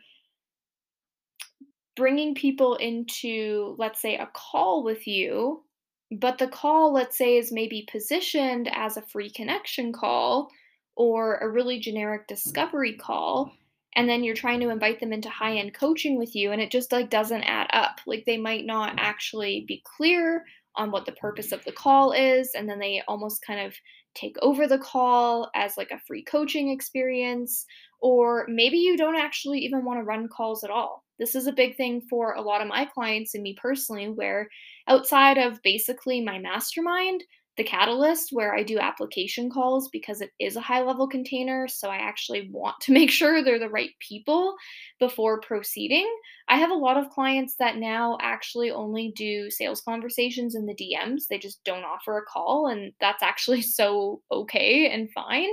bringing 1.95 2.35
people 2.35 2.75
into, 2.75 3.75
let's 3.77 4.01
say, 4.01 4.17
a 4.17 4.29
call 4.33 4.83
with 4.83 5.07
you 5.07 5.63
but 6.12 6.38
the 6.38 6.48
call, 6.48 6.93
let's 6.93 7.17
say, 7.17 7.38
is 7.38 7.51
maybe 7.51 7.88
positioned 7.89 8.69
as 8.74 8.98
a 8.98 9.01
free 9.01 9.29
connection 9.29 9.91
call 9.91 10.50
or 10.95 11.38
a 11.38 11.50
really 11.50 11.79
generic 11.79 12.27
discovery 12.27 12.93
call 12.93 13.51
and 13.95 14.10
then 14.10 14.24
you're 14.24 14.36
trying 14.36 14.60
to 14.60 14.69
invite 14.69 15.00
them 15.00 15.13
into 15.13 15.29
high 15.29 15.57
end 15.57 15.74
coaching 15.74 16.17
with 16.17 16.36
you 16.36 16.51
and 16.51 16.62
it 16.62 16.72
just 16.72 16.91
like 16.91 17.10
doesn't 17.10 17.43
add 17.43 17.67
up. 17.74 18.00
Like 18.05 18.25
they 18.25 18.38
might 18.38 18.65
not 18.65 18.95
actually 18.98 19.65
be 19.67 19.83
clear 19.86 20.43
on 20.75 20.91
what 20.91 21.05
the 21.05 21.12
purpose 21.13 21.51
of 21.51 21.63
the 21.65 21.72
call 21.72 22.12
is 22.12 22.51
and 22.55 22.67
then 22.67 22.79
they 22.79 23.01
almost 23.07 23.45
kind 23.45 23.60
of 23.60 23.75
take 24.15 24.36
over 24.41 24.67
the 24.67 24.79
call 24.79 25.50
as 25.55 25.77
like 25.77 25.91
a 25.91 26.00
free 26.00 26.24
coaching 26.24 26.69
experience 26.69 27.65
or 28.01 28.45
maybe 28.50 28.77
you 28.77 28.98
don't 28.98 29.15
actually 29.15 29.60
even 29.60 29.86
want 29.86 30.00
to 30.00 30.03
run 30.03 30.27
calls 30.27 30.63
at 30.63 30.72
all 30.72 31.02
this 31.20 31.36
is 31.36 31.48
a 31.48 31.53
big 31.53 31.75
thing 31.77 32.01
for 32.10 32.34
a 32.34 32.41
lot 32.41 32.62
of 32.62 32.67
my 32.67 32.86
clients 32.86 33.34
and 33.34 33.43
me 33.43 33.55
personally 33.62 34.10
where 34.10 34.50
outside 34.88 35.38
of 35.38 35.62
basically 35.63 36.22
my 36.22 36.39
mastermind, 36.39 37.24
the 37.55 37.63
Catalyst, 37.63 38.29
where 38.32 38.55
I 38.55 38.63
do 38.63 38.79
application 38.79 39.50
calls 39.50 39.88
because 39.89 40.22
it 40.22 40.32
is 40.39 40.55
a 40.55 40.62
high 40.62 40.82
level 40.82 41.08
container. 41.08 41.67
So 41.67 41.88
I 41.88 41.98
actually 41.98 42.50
want 42.51 42.79
to 42.82 42.91
make 42.93 43.12
sure 43.12 43.43
they're 43.43 43.60
the 43.60 43.70
right 43.70 43.91
people 44.00 44.55
before 45.00 45.39
proceeding. 45.41 46.10
I 46.50 46.58
have 46.58 46.72
a 46.72 46.75
lot 46.75 46.98
of 46.98 47.10
clients 47.10 47.55
that 47.60 47.77
now 47.77 48.17
actually 48.22 48.72
only 48.72 49.13
do 49.15 49.51
sales 49.51 49.82
conversations 49.82 50.55
in 50.55 50.65
the 50.65 50.75
DMs. 50.75 51.27
They 51.29 51.38
just 51.38 51.63
don't 51.63 51.84
offer 51.84 52.17
a 52.17 52.25
call. 52.25 52.67
And 52.67 52.91
that's 53.00 53.22
actually 53.22 53.62
so 53.62 54.22
okay 54.32 54.89
and 54.89 55.12
fine. 55.12 55.50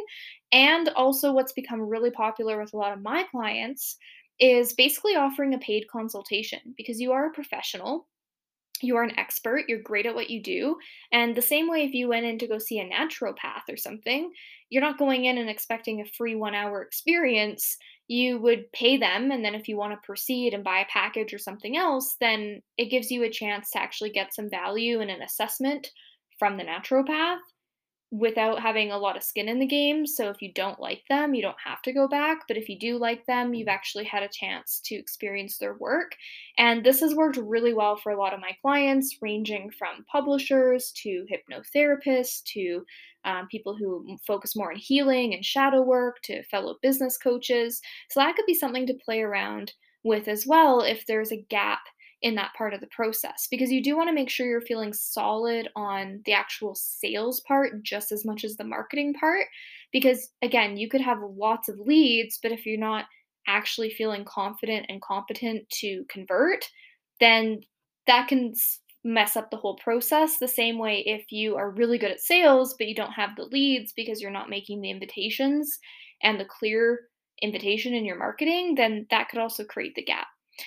And 0.53 0.89
also, 0.97 1.33
what's 1.33 1.53
become 1.53 1.81
really 1.83 2.11
popular 2.11 2.59
with 2.59 2.73
a 2.73 2.77
lot 2.77 2.93
of 2.93 3.03
my 3.03 3.25
clients 3.31 3.97
is 4.41 4.73
basically 4.73 5.17
offering 5.17 5.55
a 5.55 5.59
paid 5.59 5.87
consultation 5.89 6.61
because 6.77 7.01
you 7.01 7.13
are 7.13 7.27
a 7.27 7.33
professional 7.33 8.07
you 8.83 8.97
are 8.97 9.03
an 9.03 9.19
expert, 9.19 9.65
you're 9.69 9.83
great 9.83 10.07
at 10.07 10.15
what 10.15 10.31
you 10.31 10.43
do. 10.43 10.77
And 11.13 11.35
the 11.35 11.43
same 11.43 11.69
way, 11.69 11.85
if 11.85 11.95
you 11.95 12.09
went 12.09 12.27
in 12.27 12.39
to 12.39 12.47
go 12.47 12.59
see 12.59 12.81
a 12.81 12.89
naturopath 12.89 13.69
or 13.69 13.77
something, 13.77 14.33
you're 14.69 14.83
not 14.83 14.99
going 14.99 15.25
in 15.25 15.39
and 15.39 15.51
expecting 15.51 16.01
a 16.01 16.07
free 16.17 16.35
one 16.35 16.55
hour 16.55 16.83
experience. 16.83 17.77
You 18.09 18.39
would 18.39 18.71
pay 18.73 18.97
them. 18.97 19.31
And 19.31 19.45
then 19.45 19.55
if 19.55 19.69
you 19.69 19.77
want 19.77 19.93
to 19.93 20.07
proceed 20.07 20.55
and 20.55 20.65
buy 20.65 20.81
a 20.81 20.93
package 20.93 21.33
or 21.33 21.39
something 21.39 21.77
else, 21.77 22.17
then 22.21 22.63
it 22.77 22.87
gives 22.87 23.11
you 23.11 23.25
a 23.25 23.31
chance 23.31 23.71
to 23.71 23.81
actually 23.81 24.11
get 24.11 24.35
some 24.35 24.51
value 24.51 25.01
and 25.01 25.11
an 25.11 25.23
assessment 25.23 25.91
from 26.39 26.57
the 26.57 26.65
naturopath 26.65 27.39
without 28.11 28.61
having 28.61 28.91
a 28.91 28.99
lot 28.99 29.17
of 29.17 29.23
skin 29.23 29.49
in 29.49 29.61
the 29.61 29.67
game. 29.67 30.05
So 30.05 30.31
if 30.31 30.43
you 30.43 30.53
don't 30.53 30.81
like 30.81 31.03
them, 31.09 31.33
you 31.33 31.43
don't 31.43 31.57
have 31.65 31.81
to 31.83 31.93
go 31.93 32.09
back. 32.09 32.41
But 32.49 32.57
if 32.57 32.69
you 32.69 32.79
do 32.79 32.99
like 32.99 33.25
them, 33.27 33.55
you've 33.55 33.69
actually 33.69 34.05
had 34.05 34.25
a 34.25 34.29
chance 34.29 34.81
to 34.87 34.97
experience 34.97 35.59
their 35.59 35.75
work. 35.75 36.17
And 36.59 36.85
this 36.85 37.01
has 37.01 37.15
worked 37.15 37.37
really 37.37 37.73
well 37.73 37.97
for 37.97 38.11
a 38.11 38.19
lot 38.19 38.35
of 38.35 38.41
my 38.41 38.51
clients, 38.63 39.19
ranging 39.23 39.71
from 39.71 40.05
publishers 40.11 40.93
to 41.03 41.25
hypnotherapists 41.31 42.43
to 42.55 42.85
um, 43.25 43.47
people 43.49 43.77
who 43.77 44.17
focus 44.27 44.57
more 44.57 44.73
on 44.73 44.77
healing 44.77 45.35
and 45.35 45.45
shadow 45.45 45.83
work 45.83 46.17
to 46.25 46.43
fellow 46.45 46.77
business 46.83 47.17
coaches. 47.17 47.81
So 48.09 48.21
that 48.21 48.35
could 48.35 48.47
be 48.47 48.55
something 48.55 48.87
to 48.87 48.99
play 49.05 49.21
around 49.21 49.73
with 50.03 50.27
as 50.29 50.47
well 50.47 50.81
if 50.81 51.07
there's 51.07 51.31
a 51.31 51.45
gap 51.49 51.81
in 52.23 52.35
that 52.35 52.53
part 52.57 52.75
of 52.75 52.81
the 52.81 52.87
process 52.89 53.49
because 53.51 53.71
you 53.71 53.83
do 53.83 53.97
want 53.97 54.09
to 54.09 54.15
make 54.15 54.29
sure 54.29 54.47
you're 54.47 54.61
feeling 54.61 54.93
solid 54.93 55.69
on 55.75 56.21
the 56.27 56.33
actual 56.33 56.75
sales 56.75 57.41
part 57.41 57.83
just 57.83 58.13
as 58.13 58.25
much 58.25 58.45
as 58.45 58.57
the 58.57 58.65
marketing 58.65 59.15
part. 59.15 59.47
Because 59.93 60.31
again, 60.43 60.77
you 60.77 60.89
could 60.89 61.01
have 61.01 61.19
lots 61.23 61.69
of 61.69 61.79
leads, 61.79 62.39
but 62.43 62.53
if 62.53 62.67
you're 62.67 62.79
not 62.79 63.07
actually 63.47 63.91
feeling 63.91 64.25
confident 64.25 64.87
and 64.89 65.01
competent 65.01 65.69
to 65.71 66.05
convert, 66.09 66.69
then 67.21 67.61
that 68.07 68.29
can 68.29 68.55
mess 69.03 69.37
up 69.37 69.51
the 69.51 69.57
whole 69.57 69.77
process. 69.77 70.39
The 70.39 70.49
same 70.49 70.79
way 70.79 71.03
if 71.07 71.33
you 71.33 71.57
are 71.57 71.71
really 71.71 71.99
good 71.99 72.11
at 72.11 72.21
sales, 72.21 72.75
but 72.79 72.87
you 72.87 72.95
don't 72.95 73.13
have 73.13 73.31
the 73.37 73.45
leads 73.45 73.93
because 73.95 74.21
you're 74.21 74.31
not 74.31 74.51
making 74.51 74.83
the 74.83 74.91
invitations 74.91 75.79
and 76.23 76.39
the 76.39 76.45
clear 76.45 77.01
invitation 77.41 77.95
in 77.95 78.05
your 78.05 78.19
marketing, 78.19 78.75
then 78.75 79.07
that 79.11 79.31
could 79.31 79.41
also 79.41 79.65
create 79.65 79.95
the 79.95 80.05
gap. 80.05 80.27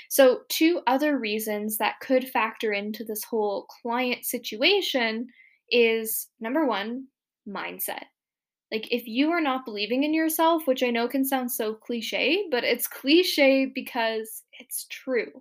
So, 0.10 0.42
two 0.50 0.82
other 0.88 1.18
reasons 1.18 1.78
that 1.78 2.00
could 2.02 2.30
factor 2.30 2.74
into 2.74 3.04
this 3.04 3.24
whole 3.24 3.66
client 3.82 4.26
situation 4.26 5.28
is 5.70 6.28
number 6.40 6.66
one, 6.66 7.08
mindset. 7.48 8.06
Like, 8.72 8.88
if 8.92 9.08
you 9.08 9.32
are 9.32 9.42
not 9.42 9.66
believing 9.66 10.04
in 10.04 10.14
yourself, 10.14 10.66
which 10.66 10.84
I 10.84 10.90
know 10.90 11.08
can 11.08 11.26
sound 11.26 11.52
so 11.52 11.74
cliche, 11.74 12.46
but 12.50 12.64
it's 12.64 12.88
cliche 12.88 13.72
because 13.74 14.44
it's 14.60 14.88
true. 14.90 15.32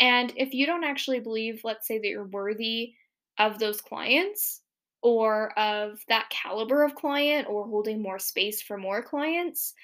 And 0.00 0.32
if 0.36 0.54
you 0.54 0.66
don't 0.66 0.84
actually 0.84 1.20
believe, 1.20 1.60
let's 1.64 1.86
say, 1.86 1.98
that 1.98 2.08
you're 2.08 2.26
worthy 2.26 2.94
of 3.38 3.58
those 3.58 3.80
clients 3.80 4.60
or 5.02 5.58
of 5.58 6.00
that 6.08 6.30
caliber 6.30 6.84
of 6.84 6.94
client 6.94 7.48
or 7.48 7.66
holding 7.66 8.02
more 8.02 8.18
space 8.18 8.62
for 8.62 8.76
more 8.76 9.02
clients, 9.02 9.74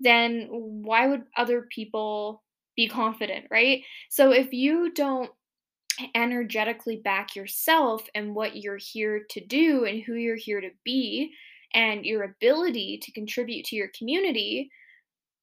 then 0.00 0.48
why 0.50 1.06
would 1.06 1.22
other 1.36 1.66
people 1.70 2.42
be 2.76 2.88
confident, 2.88 3.46
right? 3.50 3.82
So 4.10 4.32
if 4.32 4.52
you 4.52 4.92
don't 4.92 5.30
energetically 6.14 6.96
back 6.96 7.36
yourself 7.36 8.02
and 8.14 8.34
what 8.34 8.56
you're 8.56 8.78
here 8.78 9.24
to 9.30 9.44
do 9.44 9.84
and 9.84 10.02
who 10.02 10.14
you're 10.14 10.36
here 10.36 10.60
to 10.60 10.70
be 10.84 11.32
and 11.72 12.04
your 12.04 12.24
ability 12.24 12.98
to 13.02 13.12
contribute 13.12 13.64
to 13.66 13.76
your 13.76 13.90
community, 13.96 14.70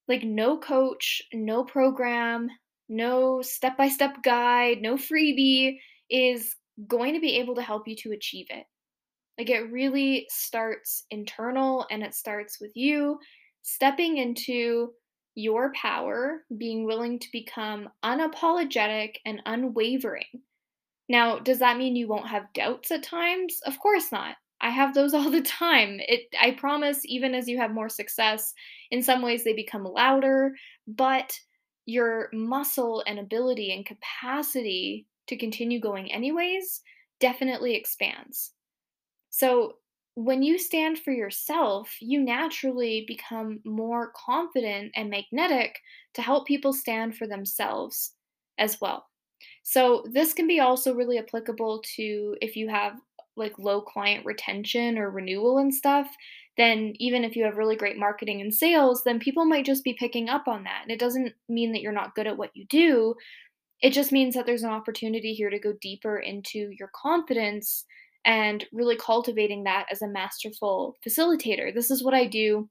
like 0.07 0.23
no 0.23 0.57
coach, 0.57 1.21
no 1.33 1.63
program, 1.63 2.49
no 2.89 3.41
step 3.41 3.77
by 3.77 3.87
step 3.87 4.21
guide, 4.23 4.81
no 4.81 4.95
freebie 4.95 5.77
is 6.09 6.55
going 6.87 7.13
to 7.13 7.21
be 7.21 7.37
able 7.37 7.55
to 7.55 7.61
help 7.61 7.87
you 7.87 7.95
to 7.95 8.11
achieve 8.11 8.47
it. 8.49 8.65
Like 9.37 9.49
it 9.49 9.71
really 9.71 10.27
starts 10.29 11.05
internal 11.09 11.85
and 11.89 12.03
it 12.03 12.13
starts 12.13 12.59
with 12.59 12.71
you 12.75 13.17
stepping 13.63 14.17
into 14.17 14.91
your 15.35 15.71
power, 15.73 16.43
being 16.57 16.85
willing 16.85 17.19
to 17.19 17.27
become 17.31 17.89
unapologetic 18.03 19.15
and 19.25 19.41
unwavering. 19.45 20.41
Now, 21.09 21.39
does 21.39 21.59
that 21.59 21.77
mean 21.77 21.95
you 21.95 22.07
won't 22.07 22.27
have 22.27 22.53
doubts 22.53 22.91
at 22.91 23.03
times? 23.03 23.59
Of 23.65 23.79
course 23.79 24.11
not. 24.11 24.35
I 24.61 24.69
have 24.69 24.93
those 24.93 25.13
all 25.15 25.29
the 25.29 25.41
time. 25.41 25.99
It 25.99 26.33
I 26.39 26.51
promise 26.51 27.01
even 27.05 27.33
as 27.33 27.47
you 27.47 27.57
have 27.57 27.71
more 27.71 27.89
success, 27.89 28.53
in 28.91 29.01
some 29.01 29.21
ways 29.21 29.43
they 29.43 29.53
become 29.53 29.83
louder, 29.83 30.53
but 30.87 31.37
your 31.85 32.29
muscle 32.31 33.03
and 33.07 33.19
ability 33.19 33.73
and 33.73 33.85
capacity 33.85 35.07
to 35.27 35.35
continue 35.35 35.79
going 35.79 36.11
anyways 36.11 36.81
definitely 37.19 37.75
expands. 37.75 38.51
So, 39.29 39.75
when 40.15 40.43
you 40.43 40.59
stand 40.59 40.99
for 40.99 41.11
yourself, 41.11 41.95
you 42.01 42.21
naturally 42.21 43.05
become 43.07 43.61
more 43.63 44.11
confident 44.15 44.91
and 44.95 45.09
magnetic 45.09 45.79
to 46.13 46.21
help 46.21 46.47
people 46.47 46.73
stand 46.73 47.15
for 47.15 47.27
themselves 47.27 48.13
as 48.57 48.79
well. 48.81 49.07
So, 49.63 50.03
this 50.11 50.33
can 50.33 50.47
be 50.47 50.59
also 50.59 50.93
really 50.93 51.17
applicable 51.17 51.83
to 51.95 52.35
if 52.41 52.55
you 52.55 52.67
have 52.69 52.99
like 53.37 53.57
low 53.57 53.81
client 53.81 54.25
retention 54.25 54.97
or 54.97 55.09
renewal 55.09 55.57
and 55.57 55.73
stuff, 55.73 56.07
then 56.57 56.93
even 56.99 57.23
if 57.23 57.35
you 57.35 57.45
have 57.45 57.57
really 57.57 57.75
great 57.77 57.97
marketing 57.97 58.41
and 58.41 58.53
sales, 58.53 59.03
then 59.03 59.19
people 59.19 59.45
might 59.45 59.65
just 59.65 59.83
be 59.83 59.93
picking 59.93 60.29
up 60.29 60.47
on 60.47 60.63
that. 60.65 60.81
And 60.83 60.91
it 60.91 60.99
doesn't 60.99 61.33
mean 61.47 61.71
that 61.71 61.81
you're 61.81 61.93
not 61.93 62.13
good 62.13 62.27
at 62.27 62.37
what 62.37 62.51
you 62.55 62.65
do. 62.65 63.15
It 63.81 63.91
just 63.91 64.11
means 64.11 64.35
that 64.35 64.45
there's 64.45 64.63
an 64.63 64.71
opportunity 64.71 65.33
here 65.33 65.49
to 65.49 65.59
go 65.59 65.73
deeper 65.81 66.17
into 66.19 66.71
your 66.77 66.91
confidence 66.95 67.85
and 68.25 68.65
really 68.71 68.95
cultivating 68.95 69.63
that 69.63 69.85
as 69.91 70.01
a 70.01 70.07
masterful 70.07 70.95
facilitator. 71.05 71.73
This 71.73 71.91
is 71.91 72.03
what 72.03 72.13
I 72.13 72.25
do 72.25 72.69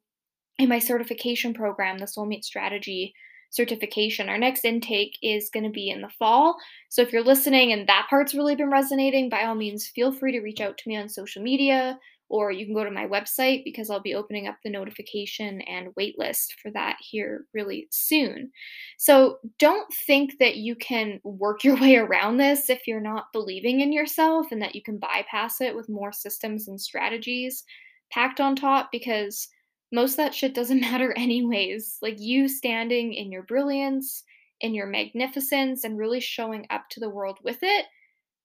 in 0.58 0.68
my 0.68 0.78
certification 0.78 1.54
program, 1.54 1.98
the 1.98 2.06
Soulmate 2.06 2.44
Strategy 2.44 3.14
certification. 3.50 4.28
Our 4.28 4.38
next 4.38 4.64
intake 4.64 5.18
is 5.22 5.50
going 5.50 5.64
to 5.64 5.70
be 5.70 5.90
in 5.90 6.00
the 6.00 6.08
fall. 6.08 6.56
So 6.88 7.02
if 7.02 7.12
you're 7.12 7.22
listening 7.22 7.72
and 7.72 7.86
that 7.88 8.06
part's 8.08 8.34
really 8.34 8.54
been 8.54 8.70
resonating, 8.70 9.28
by 9.28 9.44
all 9.44 9.54
means, 9.54 9.88
feel 9.88 10.12
free 10.12 10.32
to 10.32 10.40
reach 10.40 10.60
out 10.60 10.78
to 10.78 10.88
me 10.88 10.96
on 10.96 11.08
social 11.08 11.42
media 11.42 11.98
or 12.30 12.52
you 12.52 12.64
can 12.64 12.74
go 12.74 12.84
to 12.84 12.90
my 12.92 13.06
website 13.06 13.64
because 13.64 13.90
I'll 13.90 14.00
be 14.00 14.14
opening 14.14 14.46
up 14.46 14.56
the 14.62 14.70
notification 14.70 15.60
and 15.62 15.92
waitlist 15.98 16.52
for 16.62 16.70
that 16.70 16.96
here 17.00 17.44
really 17.52 17.88
soon. 17.90 18.52
So 18.98 19.38
don't 19.58 19.92
think 20.06 20.38
that 20.38 20.56
you 20.56 20.76
can 20.76 21.20
work 21.24 21.64
your 21.64 21.76
way 21.80 21.96
around 21.96 22.36
this 22.36 22.70
if 22.70 22.86
you're 22.86 23.00
not 23.00 23.32
believing 23.32 23.80
in 23.80 23.92
yourself 23.92 24.46
and 24.52 24.62
that 24.62 24.76
you 24.76 24.82
can 24.82 24.98
bypass 24.98 25.60
it 25.60 25.74
with 25.74 25.88
more 25.88 26.12
systems 26.12 26.68
and 26.68 26.80
strategies 26.80 27.64
packed 28.12 28.40
on 28.40 28.54
top 28.56 28.90
because 28.92 29.48
most 29.92 30.12
of 30.12 30.16
that 30.18 30.34
shit 30.34 30.54
doesn't 30.54 30.80
matter 30.92 31.12
anyways. 31.16 31.98
Like 32.02 32.18
you 32.18 32.48
standing 32.48 33.14
in 33.14 33.32
your 33.32 33.42
brilliance, 33.42 34.22
in 34.60 34.74
your 34.74 34.86
magnificence, 34.86 35.84
and 35.84 35.98
really 35.98 36.20
showing 36.20 36.66
up 36.70 36.88
to 36.90 37.00
the 37.00 37.10
world 37.10 37.38
with 37.42 37.58
it, 37.62 37.86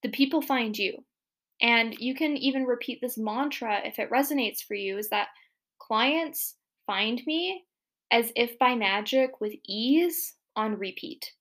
the 0.03 0.09
people 0.09 0.41
find 0.41 0.77
you. 0.77 1.03
And 1.61 1.95
you 1.99 2.15
can 2.15 2.35
even 2.37 2.65
repeat 2.65 2.99
this 3.01 3.17
mantra 3.17 3.79
if 3.85 3.97
it 3.97 4.11
resonates 4.11 4.61
for 4.63 4.75
you 4.75 4.97
is 4.97 5.09
that 5.09 5.29
clients 5.79 6.55
find 6.85 7.21
me 7.25 7.63
as 8.11 8.31
if 8.35 8.59
by 8.59 8.75
magic 8.75 9.39
with 9.41 9.53
ease 9.65 10.35
on 10.55 10.77
repeat. 10.77 11.33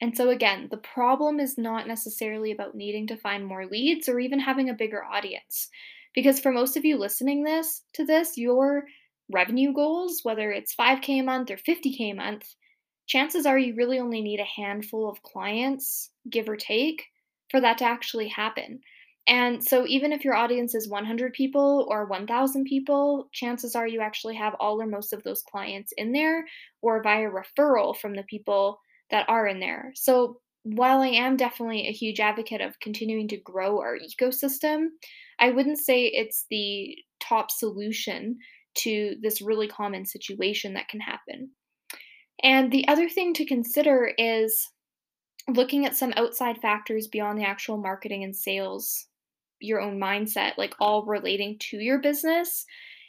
And 0.00 0.16
so, 0.16 0.30
again, 0.30 0.66
the 0.70 0.78
problem 0.78 1.38
is 1.38 1.56
not 1.56 1.86
necessarily 1.86 2.50
about 2.50 2.74
needing 2.74 3.06
to 3.06 3.16
find 3.16 3.46
more 3.46 3.66
leads 3.66 4.08
or 4.08 4.18
even 4.18 4.40
having 4.40 4.68
a 4.68 4.74
bigger 4.74 5.04
audience. 5.04 5.68
Because 6.14 6.40
for 6.40 6.52
most 6.52 6.76
of 6.76 6.84
you 6.84 6.98
listening 6.98 7.42
this 7.42 7.82
to 7.94 8.04
this, 8.04 8.36
your 8.36 8.84
revenue 9.32 9.72
goals, 9.72 10.20
whether 10.22 10.50
it's 10.52 10.74
5k 10.74 11.20
a 11.20 11.22
month 11.22 11.50
or 11.50 11.56
50k 11.56 12.12
a 12.12 12.14
month, 12.14 12.54
chances 13.06 13.46
are 13.46 13.58
you 13.58 13.74
really 13.74 13.98
only 13.98 14.20
need 14.20 14.40
a 14.40 14.60
handful 14.62 15.08
of 15.08 15.22
clients, 15.22 16.10
give 16.30 16.48
or 16.48 16.56
take, 16.56 17.04
for 17.50 17.60
that 17.60 17.78
to 17.78 17.84
actually 17.84 18.28
happen. 18.28 18.80
And 19.28 19.62
so, 19.62 19.86
even 19.86 20.12
if 20.12 20.24
your 20.24 20.34
audience 20.34 20.74
is 20.74 20.88
100 20.88 21.32
people 21.32 21.86
or 21.88 22.06
1,000 22.06 22.64
people, 22.64 23.28
chances 23.32 23.76
are 23.76 23.86
you 23.86 24.00
actually 24.00 24.34
have 24.34 24.54
all 24.58 24.82
or 24.82 24.86
most 24.86 25.12
of 25.12 25.22
those 25.22 25.42
clients 25.42 25.92
in 25.96 26.12
there 26.12 26.44
or 26.80 27.02
via 27.02 27.30
referral 27.30 27.96
from 27.96 28.14
the 28.14 28.24
people 28.24 28.80
that 29.10 29.28
are 29.28 29.46
in 29.46 29.60
there. 29.60 29.92
So, 29.94 30.40
while 30.64 31.00
I 31.00 31.08
am 31.08 31.36
definitely 31.36 31.86
a 31.88 31.92
huge 31.92 32.20
advocate 32.20 32.60
of 32.60 32.78
continuing 32.80 33.28
to 33.28 33.36
grow 33.36 33.80
our 33.80 33.98
ecosystem, 33.98 34.86
I 35.38 35.50
wouldn't 35.50 35.78
say 35.78 36.06
it's 36.06 36.46
the 36.50 36.96
top 37.20 37.50
solution 37.50 38.38
to 38.74 39.16
this 39.20 39.42
really 39.42 39.68
common 39.68 40.06
situation 40.06 40.74
that 40.74 40.88
can 40.88 41.00
happen. 41.00 41.50
And 42.42 42.70
the 42.70 42.86
other 42.88 43.08
thing 43.08 43.34
to 43.34 43.44
consider 43.44 44.12
is 44.16 44.68
looking 45.48 45.84
at 45.84 45.96
some 45.96 46.12
outside 46.16 46.58
factors 46.58 47.08
beyond 47.08 47.38
the 47.38 47.44
actual 47.44 47.76
marketing 47.76 48.24
and 48.24 48.34
sales, 48.34 49.06
your 49.60 49.80
own 49.80 50.00
mindset, 50.00 50.52
like 50.58 50.74
all 50.80 51.04
relating 51.04 51.58
to 51.58 51.78
your 51.78 51.98
business. 51.98 52.64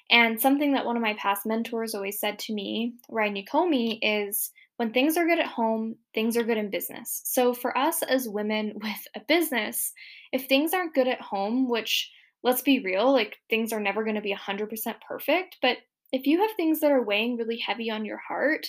And 0.09 0.39
something 0.39 0.73
that 0.73 0.85
one 0.85 0.95
of 0.95 1.01
my 1.01 1.13
past 1.13 1.45
mentors 1.45 1.95
always 1.95 2.19
said 2.19 2.37
to 2.39 2.53
me, 2.53 2.93
Ryan 3.09 3.43
Ukomi, 3.43 3.99
is 4.01 4.51
when 4.77 4.91
things 4.91 5.17
are 5.17 5.25
good 5.25 5.39
at 5.39 5.45
home, 5.45 5.95
things 6.13 6.35
are 6.35 6.43
good 6.43 6.57
in 6.57 6.69
business. 6.69 7.21
So 7.25 7.53
for 7.53 7.77
us 7.77 8.01
as 8.01 8.27
women 8.27 8.73
with 8.81 9.07
a 9.15 9.21
business, 9.27 9.93
if 10.31 10.47
things 10.47 10.73
aren't 10.73 10.95
good 10.95 11.07
at 11.07 11.21
home, 11.21 11.69
which 11.69 12.11
let's 12.43 12.61
be 12.61 12.79
real, 12.79 13.11
like 13.11 13.37
things 13.49 13.71
are 13.71 13.79
never 13.79 14.03
going 14.03 14.15
to 14.15 14.21
be 14.21 14.35
100% 14.35 14.95
perfect, 15.07 15.57
but 15.61 15.77
if 16.11 16.27
you 16.27 16.39
have 16.41 16.51
things 16.55 16.79
that 16.79 16.91
are 16.91 17.03
weighing 17.03 17.37
really 17.37 17.57
heavy 17.57 17.89
on 17.89 18.05
your 18.05 18.19
heart, 18.19 18.67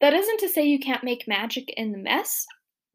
that 0.00 0.14
isn't 0.14 0.40
to 0.40 0.48
say 0.48 0.64
you 0.64 0.78
can't 0.78 1.04
make 1.04 1.26
magic 1.26 1.72
in 1.76 1.92
the 1.92 1.98
mess, 1.98 2.46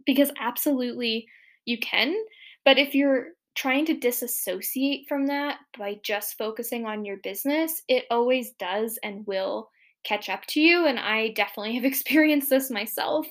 because 0.05 0.31
absolutely 0.39 1.27
you 1.65 1.77
can. 1.79 2.15
But 2.63 2.77
if 2.77 2.95
you're 2.95 3.29
trying 3.55 3.85
to 3.85 3.93
disassociate 3.93 5.05
from 5.07 5.27
that 5.27 5.57
by 5.77 5.99
just 6.03 6.37
focusing 6.37 6.85
on 6.85 7.05
your 7.05 7.17
business, 7.17 7.81
it 7.87 8.05
always 8.09 8.51
does 8.51 8.99
and 9.03 9.25
will 9.27 9.69
catch 10.05 10.29
up 10.29 10.45
to 10.47 10.61
you. 10.61 10.85
And 10.85 10.99
I 10.99 11.29
definitely 11.29 11.75
have 11.75 11.85
experienced 11.85 12.49
this 12.49 12.71
myself 12.71 13.27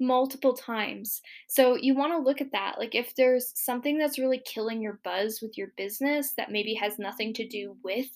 multiple 0.00 0.54
times. 0.54 1.20
So 1.48 1.74
you 1.74 1.94
want 1.94 2.12
to 2.12 2.18
look 2.18 2.40
at 2.40 2.52
that. 2.52 2.78
Like 2.78 2.94
if 2.94 3.14
there's 3.16 3.52
something 3.56 3.98
that's 3.98 4.18
really 4.18 4.40
killing 4.46 4.80
your 4.80 5.00
buzz 5.04 5.40
with 5.42 5.58
your 5.58 5.72
business 5.76 6.34
that 6.36 6.52
maybe 6.52 6.74
has 6.74 6.98
nothing 6.98 7.34
to 7.34 7.48
do 7.48 7.76
with 7.82 8.06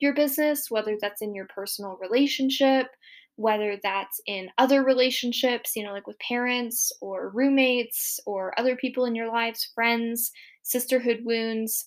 your 0.00 0.14
business, 0.14 0.70
whether 0.70 0.96
that's 1.00 1.22
in 1.22 1.34
your 1.34 1.46
personal 1.46 1.96
relationship, 2.00 2.88
whether 3.36 3.78
that's 3.84 4.20
in 4.26 4.48
other 4.58 4.82
relationships, 4.82 5.76
you 5.76 5.84
know, 5.84 5.92
like 5.92 6.08
with 6.08 6.18
parents 6.18 6.90
or 7.00 7.30
roommates 7.30 8.18
or 8.26 8.58
other 8.58 8.74
people 8.74 9.04
in 9.04 9.14
your 9.14 9.28
lives, 9.28 9.70
friends, 9.76 10.32
sisterhood 10.64 11.20
wounds, 11.24 11.86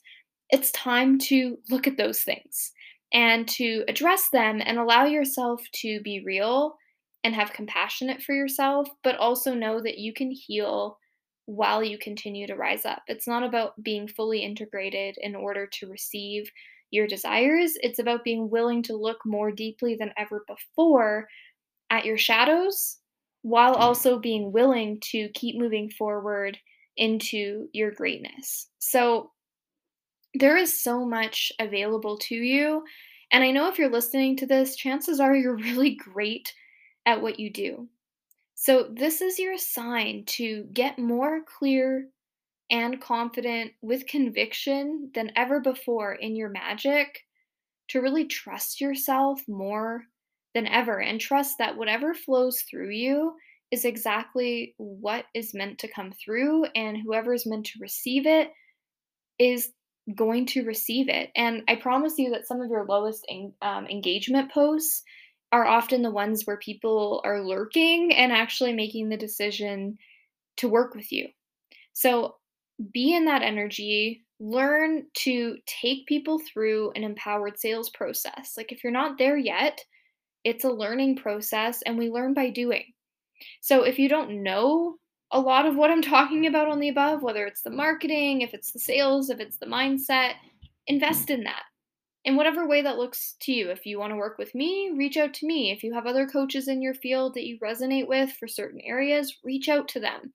it's 0.49 0.71
time 0.71 1.17
to 1.17 1.57
look 1.69 1.87
at 1.87 1.97
those 1.97 2.21
things 2.21 2.71
and 3.13 3.47
to 3.47 3.83
address 3.87 4.29
them 4.29 4.61
and 4.63 4.77
allow 4.77 5.05
yourself 5.05 5.61
to 5.73 5.99
be 6.01 6.23
real 6.25 6.75
and 7.23 7.35
have 7.35 7.53
compassionate 7.53 8.21
for 8.21 8.33
yourself, 8.33 8.87
but 9.03 9.17
also 9.17 9.53
know 9.53 9.81
that 9.81 9.97
you 9.97 10.13
can 10.13 10.31
heal 10.31 10.97
while 11.45 11.83
you 11.83 11.97
continue 11.97 12.47
to 12.47 12.55
rise 12.55 12.85
up. 12.85 13.03
It's 13.07 13.27
not 13.27 13.43
about 13.43 13.81
being 13.83 14.07
fully 14.07 14.39
integrated 14.39 15.15
in 15.21 15.35
order 15.35 15.67
to 15.67 15.87
receive 15.87 16.49
your 16.91 17.07
desires. 17.07 17.73
It's 17.81 17.99
about 17.99 18.23
being 18.23 18.49
willing 18.49 18.83
to 18.83 18.95
look 18.95 19.19
more 19.25 19.51
deeply 19.51 19.95
than 19.95 20.13
ever 20.17 20.45
before 20.47 21.27
at 21.89 22.05
your 22.05 22.17
shadows 22.17 22.97
while 23.41 23.75
mm. 23.75 23.79
also 23.79 24.19
being 24.19 24.51
willing 24.51 24.99
to 25.11 25.29
keep 25.33 25.57
moving 25.57 25.89
forward 25.89 26.57
into 26.97 27.67
your 27.73 27.91
greatness. 27.91 28.69
So 28.79 29.31
there 30.33 30.57
is 30.57 30.81
so 30.81 31.05
much 31.05 31.51
available 31.59 32.17
to 32.17 32.35
you. 32.35 32.83
And 33.31 33.43
I 33.43 33.51
know 33.51 33.69
if 33.69 33.77
you're 33.77 33.89
listening 33.91 34.37
to 34.37 34.45
this, 34.45 34.75
chances 34.75 35.19
are 35.19 35.35
you're 35.35 35.55
really 35.55 35.95
great 35.95 36.53
at 37.05 37.21
what 37.21 37.39
you 37.39 37.51
do. 37.51 37.87
So, 38.55 38.89
this 38.93 39.21
is 39.21 39.39
your 39.39 39.57
sign 39.57 40.23
to 40.27 40.67
get 40.73 40.99
more 40.99 41.41
clear 41.45 42.07
and 42.69 43.01
confident 43.01 43.71
with 43.81 44.07
conviction 44.07 45.11
than 45.13 45.31
ever 45.35 45.59
before 45.59 46.13
in 46.13 46.35
your 46.35 46.49
magic, 46.49 47.25
to 47.89 48.01
really 48.01 48.25
trust 48.25 48.79
yourself 48.79 49.41
more 49.47 50.03
than 50.53 50.67
ever 50.67 51.01
and 51.01 51.19
trust 51.19 51.57
that 51.57 51.75
whatever 51.75 52.13
flows 52.13 52.61
through 52.61 52.91
you 52.91 53.33
is 53.71 53.83
exactly 53.83 54.75
what 54.77 55.25
is 55.33 55.53
meant 55.53 55.79
to 55.79 55.87
come 55.87 56.11
through, 56.11 56.65
and 56.75 56.97
whoever 56.97 57.33
is 57.33 57.45
meant 57.45 57.65
to 57.65 57.79
receive 57.79 58.25
it 58.25 58.51
is 59.39 59.71
going 60.15 60.45
to 60.47 60.63
receive 60.63 61.09
it. 61.09 61.29
And 61.35 61.63
I 61.67 61.75
promise 61.75 62.17
you 62.17 62.31
that 62.31 62.47
some 62.47 62.61
of 62.61 62.69
your 62.69 62.85
lowest 62.85 63.25
en- 63.29 63.53
um, 63.61 63.85
engagement 63.87 64.51
posts 64.51 65.03
are 65.51 65.65
often 65.65 66.01
the 66.01 66.11
ones 66.11 66.43
where 66.45 66.57
people 66.57 67.21
are 67.25 67.41
lurking 67.41 68.13
and 68.13 68.31
actually 68.31 68.73
making 68.73 69.09
the 69.09 69.17
decision 69.17 69.97
to 70.57 70.69
work 70.69 70.95
with 70.95 71.11
you. 71.11 71.27
So 71.93 72.35
be 72.93 73.13
in 73.13 73.25
that 73.25 73.43
energy, 73.43 74.23
learn 74.39 75.03
to 75.13 75.57
take 75.67 76.07
people 76.07 76.39
through 76.39 76.91
an 76.95 77.03
empowered 77.03 77.59
sales 77.59 77.89
process. 77.89 78.53
Like 78.57 78.71
if 78.71 78.83
you're 78.83 78.93
not 78.93 79.17
there 79.17 79.37
yet, 79.37 79.79
it's 80.43 80.63
a 80.63 80.69
learning 80.69 81.17
process 81.17 81.81
and 81.83 81.97
we 81.97 82.09
learn 82.09 82.33
by 82.33 82.49
doing. 82.49 82.85
So 83.61 83.83
if 83.83 83.99
you 83.99 84.09
don't 84.09 84.43
know 84.43 84.95
a 85.31 85.39
lot 85.39 85.65
of 85.65 85.75
what 85.75 85.91
I'm 85.91 86.01
talking 86.01 86.47
about 86.47 86.67
on 86.67 86.79
the 86.79 86.89
above, 86.89 87.23
whether 87.23 87.45
it's 87.45 87.61
the 87.61 87.69
marketing, 87.69 88.41
if 88.41 88.53
it's 88.53 88.71
the 88.71 88.79
sales, 88.79 89.29
if 89.29 89.39
it's 89.39 89.57
the 89.57 89.65
mindset, 89.65 90.33
invest 90.87 91.29
in 91.29 91.43
that 91.43 91.63
in 92.25 92.35
whatever 92.35 92.67
way 92.67 92.81
that 92.81 92.97
looks 92.97 93.35
to 93.41 93.51
you. 93.51 93.69
If 93.69 93.85
you 93.85 93.99
want 93.99 94.11
to 94.11 94.17
work 94.17 94.37
with 94.37 94.53
me, 94.53 94.91
reach 94.95 95.17
out 95.17 95.33
to 95.35 95.47
me. 95.47 95.71
If 95.71 95.83
you 95.83 95.93
have 95.93 96.05
other 96.05 96.27
coaches 96.27 96.67
in 96.67 96.81
your 96.81 96.93
field 96.93 97.33
that 97.33 97.45
you 97.45 97.57
resonate 97.59 98.07
with 98.07 98.31
for 98.33 98.47
certain 98.47 98.79
areas, 98.81 99.37
reach 99.43 99.69
out 99.69 99.87
to 99.89 99.99
them. 99.99 100.33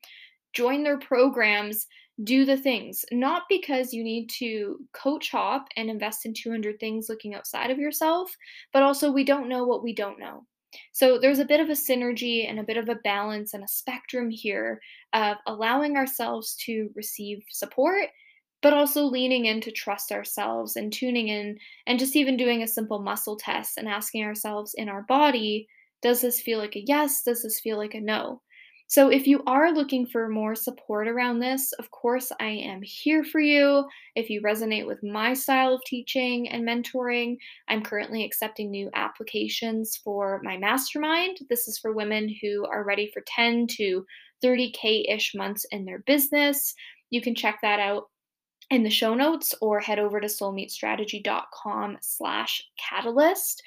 Join 0.52 0.82
their 0.82 0.98
programs, 0.98 1.86
do 2.24 2.44
the 2.44 2.56
things. 2.56 3.04
Not 3.12 3.42
because 3.48 3.92
you 3.92 4.02
need 4.02 4.28
to 4.38 4.78
coach 4.94 5.30
hop 5.30 5.68
and 5.76 5.88
invest 5.88 6.26
in 6.26 6.34
200 6.34 6.80
things 6.80 7.08
looking 7.08 7.34
outside 7.34 7.70
of 7.70 7.78
yourself, 7.78 8.34
but 8.72 8.82
also 8.82 9.12
we 9.12 9.22
don't 9.22 9.48
know 9.48 9.64
what 9.64 9.82
we 9.82 9.94
don't 9.94 10.18
know. 10.18 10.44
So 10.92 11.18
there's 11.18 11.38
a 11.38 11.44
bit 11.44 11.60
of 11.60 11.68
a 11.68 11.72
synergy 11.72 12.48
and 12.48 12.58
a 12.58 12.64
bit 12.64 12.76
of 12.76 12.88
a 12.88 12.96
balance 12.96 13.54
and 13.54 13.64
a 13.64 13.68
spectrum 13.68 14.30
here 14.30 14.80
of 15.12 15.36
allowing 15.46 15.96
ourselves 15.96 16.56
to 16.66 16.90
receive 16.94 17.42
support 17.50 18.08
but 18.62 18.72
also 18.72 19.04
leaning 19.04 19.44
in 19.44 19.60
to 19.60 19.70
trust 19.70 20.10
ourselves 20.10 20.76
and 20.76 20.92
tuning 20.92 21.28
in 21.28 21.58
and 21.86 21.98
just 21.98 22.16
even 22.16 22.36
doing 22.36 22.62
a 22.62 22.66
simple 22.68 22.98
muscle 22.98 23.36
test 23.36 23.76
and 23.76 23.86
asking 23.86 24.24
ourselves 24.24 24.74
in 24.74 24.88
our 24.88 25.02
body 25.02 25.68
does 26.02 26.20
this 26.20 26.40
feel 26.40 26.58
like 26.58 26.76
a 26.76 26.84
yes? 26.86 27.22
Does 27.22 27.42
this 27.42 27.60
feel 27.60 27.78
like 27.78 27.94
a 27.94 28.00
no? 28.00 28.42
So, 28.88 29.08
if 29.10 29.26
you 29.26 29.42
are 29.46 29.72
looking 29.72 30.06
for 30.06 30.28
more 30.28 30.54
support 30.54 31.08
around 31.08 31.40
this, 31.40 31.72
of 31.72 31.90
course, 31.90 32.30
I 32.40 32.46
am 32.46 32.82
here 32.82 33.24
for 33.24 33.40
you. 33.40 33.84
If 34.14 34.30
you 34.30 34.40
resonate 34.42 34.86
with 34.86 35.02
my 35.02 35.34
style 35.34 35.74
of 35.74 35.82
teaching 35.84 36.48
and 36.48 36.66
mentoring, 36.66 37.36
I'm 37.68 37.82
currently 37.82 38.24
accepting 38.24 38.70
new 38.70 38.88
applications 38.94 39.96
for 39.96 40.40
my 40.44 40.56
mastermind. 40.56 41.38
This 41.48 41.66
is 41.66 41.78
for 41.78 41.92
women 41.92 42.32
who 42.40 42.64
are 42.66 42.84
ready 42.84 43.10
for 43.12 43.22
10 43.26 43.66
to 43.78 44.06
30K 44.44 45.12
ish 45.12 45.34
months 45.34 45.66
in 45.72 45.84
their 45.84 46.00
business. 46.00 46.72
You 47.10 47.20
can 47.20 47.34
check 47.34 47.58
that 47.62 47.80
out 47.80 48.04
in 48.70 48.84
the 48.84 48.90
show 48.90 49.14
notes 49.14 49.54
or 49.60 49.80
head 49.80 49.98
over 49.98 50.20
to 50.20 50.26
soulmatestrategy.com 50.26 51.98
slash 52.00 52.62
catalyst 52.78 53.62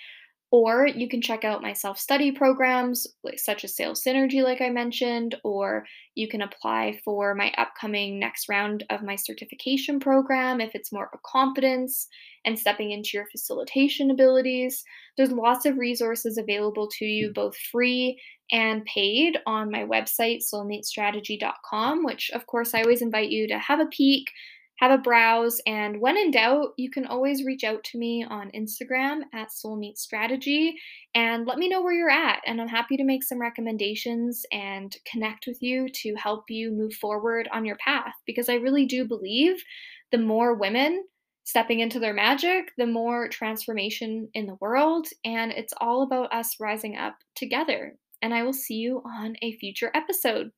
or 0.51 0.87
you 0.87 1.07
can 1.07 1.21
check 1.21 1.43
out 1.43 1.61
my 1.61 1.73
self 1.73 1.99
study 1.99 2.31
programs, 2.31 3.05
such 3.37 3.63
as 3.63 3.75
Sales 3.75 4.03
Synergy, 4.03 4.43
like 4.43 4.61
I 4.61 4.69
mentioned, 4.69 5.35
or 5.43 5.85
you 6.15 6.27
can 6.27 6.41
apply 6.41 6.99
for 7.05 7.35
my 7.35 7.53
upcoming 7.57 8.19
next 8.19 8.49
round 8.49 8.83
of 8.89 9.03
my 9.03 9.15
certification 9.15 9.99
program 9.99 10.59
if 10.59 10.73
it's 10.73 10.91
more 10.91 11.05
of 11.05 11.11
a 11.13 11.19
confidence 11.23 12.07
and 12.45 12.57
stepping 12.57 12.91
into 12.91 13.11
your 13.13 13.27
facilitation 13.27 14.09
abilities. 14.09 14.83
There's 15.17 15.31
lots 15.31 15.65
of 15.65 15.77
resources 15.77 16.37
available 16.37 16.89
to 16.97 17.05
you, 17.05 17.31
both 17.33 17.55
free 17.55 18.19
and 18.51 18.83
paid, 18.85 19.37
on 19.45 19.69
my 19.69 19.85
website, 19.85 20.39
soulmatestrategy.com, 20.51 22.03
which, 22.03 22.31
of 22.33 22.47
course, 22.47 22.73
I 22.73 22.81
always 22.81 23.03
invite 23.03 23.29
you 23.29 23.47
to 23.47 23.59
have 23.59 23.79
a 23.79 23.85
peek 23.85 24.31
have 24.79 24.91
a 24.91 24.97
browse. 24.97 25.59
And 25.67 25.99
when 25.99 26.17
in 26.17 26.31
doubt, 26.31 26.69
you 26.77 26.89
can 26.89 27.05
always 27.05 27.43
reach 27.43 27.63
out 27.63 27.83
to 27.85 27.97
me 27.97 28.25
on 28.27 28.51
Instagram 28.51 29.21
at 29.33 29.49
Soulmate 29.49 29.97
Strategy 29.97 30.75
and 31.13 31.45
let 31.45 31.57
me 31.57 31.67
know 31.67 31.81
where 31.81 31.93
you're 31.93 32.09
at. 32.09 32.39
And 32.45 32.61
I'm 32.61 32.69
happy 32.69 32.95
to 32.95 33.03
make 33.03 33.23
some 33.23 33.41
recommendations 33.41 34.45
and 34.51 34.95
connect 35.05 35.47
with 35.47 35.61
you 35.61 35.89
to 35.89 36.15
help 36.15 36.45
you 36.49 36.71
move 36.71 36.93
forward 36.93 37.49
on 37.51 37.65
your 37.65 37.77
path 37.77 38.13
because 38.25 38.47
I 38.47 38.55
really 38.55 38.85
do 38.85 39.05
believe 39.05 39.61
the 40.11 40.17
more 40.17 40.55
women 40.55 41.03
stepping 41.43 41.79
into 41.81 41.99
their 41.99 42.13
magic, 42.13 42.71
the 42.77 42.85
more 42.85 43.27
transformation 43.27 44.29
in 44.33 44.45
the 44.45 44.57
world. 44.61 45.07
And 45.25 45.51
it's 45.51 45.73
all 45.81 46.03
about 46.03 46.31
us 46.31 46.55
rising 46.59 46.95
up 46.95 47.15
together. 47.35 47.95
And 48.21 48.33
I 48.33 48.43
will 48.43 48.53
see 48.53 48.75
you 48.75 49.01
on 49.05 49.35
a 49.41 49.57
future 49.57 49.91
episode. 49.93 50.51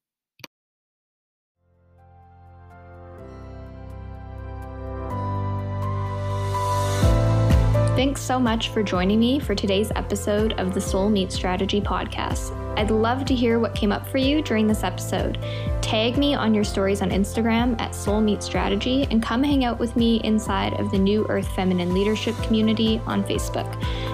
Thanks 8.01 8.19
so 8.19 8.39
much 8.39 8.69
for 8.69 8.81
joining 8.81 9.19
me 9.19 9.39
for 9.39 9.53
today's 9.53 9.91
episode 9.95 10.53
of 10.53 10.73
the 10.73 10.81
Soul 10.81 11.07
Meet 11.07 11.31
Strategy 11.31 11.79
podcast. 11.79 12.49
I'd 12.75 12.89
love 12.89 13.25
to 13.25 13.35
hear 13.35 13.59
what 13.59 13.75
came 13.75 13.91
up 13.91 14.07
for 14.07 14.17
you 14.17 14.41
during 14.41 14.65
this 14.65 14.83
episode. 14.83 15.37
Tag 15.83 16.17
me 16.17 16.33
on 16.33 16.55
your 16.55 16.63
stories 16.63 17.03
on 17.03 17.11
Instagram 17.11 17.79
at 17.79 17.93
Soul 17.93 18.19
Meet 18.19 18.41
Strategy 18.41 19.05
and 19.11 19.21
come 19.21 19.43
hang 19.43 19.65
out 19.65 19.77
with 19.77 19.95
me 19.95 20.19
inside 20.23 20.73
of 20.79 20.89
the 20.89 20.97
New 20.97 21.27
Earth 21.29 21.47
Feminine 21.49 21.93
Leadership 21.93 22.35
community 22.37 22.99
on 23.05 23.23
Facebook. 23.23 23.69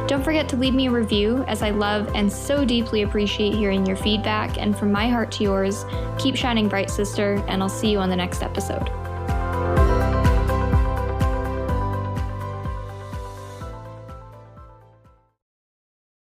Don't 0.06 0.22
forget 0.22 0.50
to 0.50 0.58
leave 0.58 0.74
me 0.74 0.88
a 0.88 0.92
review 0.92 1.46
as 1.48 1.62
I 1.62 1.70
love 1.70 2.12
and 2.14 2.30
so 2.30 2.66
deeply 2.66 3.04
appreciate 3.04 3.54
hearing 3.54 3.86
your 3.86 3.96
feedback. 3.96 4.58
And 4.58 4.78
from 4.78 4.92
my 4.92 5.08
heart 5.08 5.32
to 5.32 5.44
yours, 5.44 5.86
keep 6.20 6.36
shining 6.36 6.68
bright, 6.68 6.90
sister, 6.90 7.42
and 7.48 7.64
I'll 7.64 7.70
see 7.70 7.90
you 7.90 8.00
on 8.00 8.10
the 8.10 8.18
next 8.18 8.44
episode. 8.44 8.92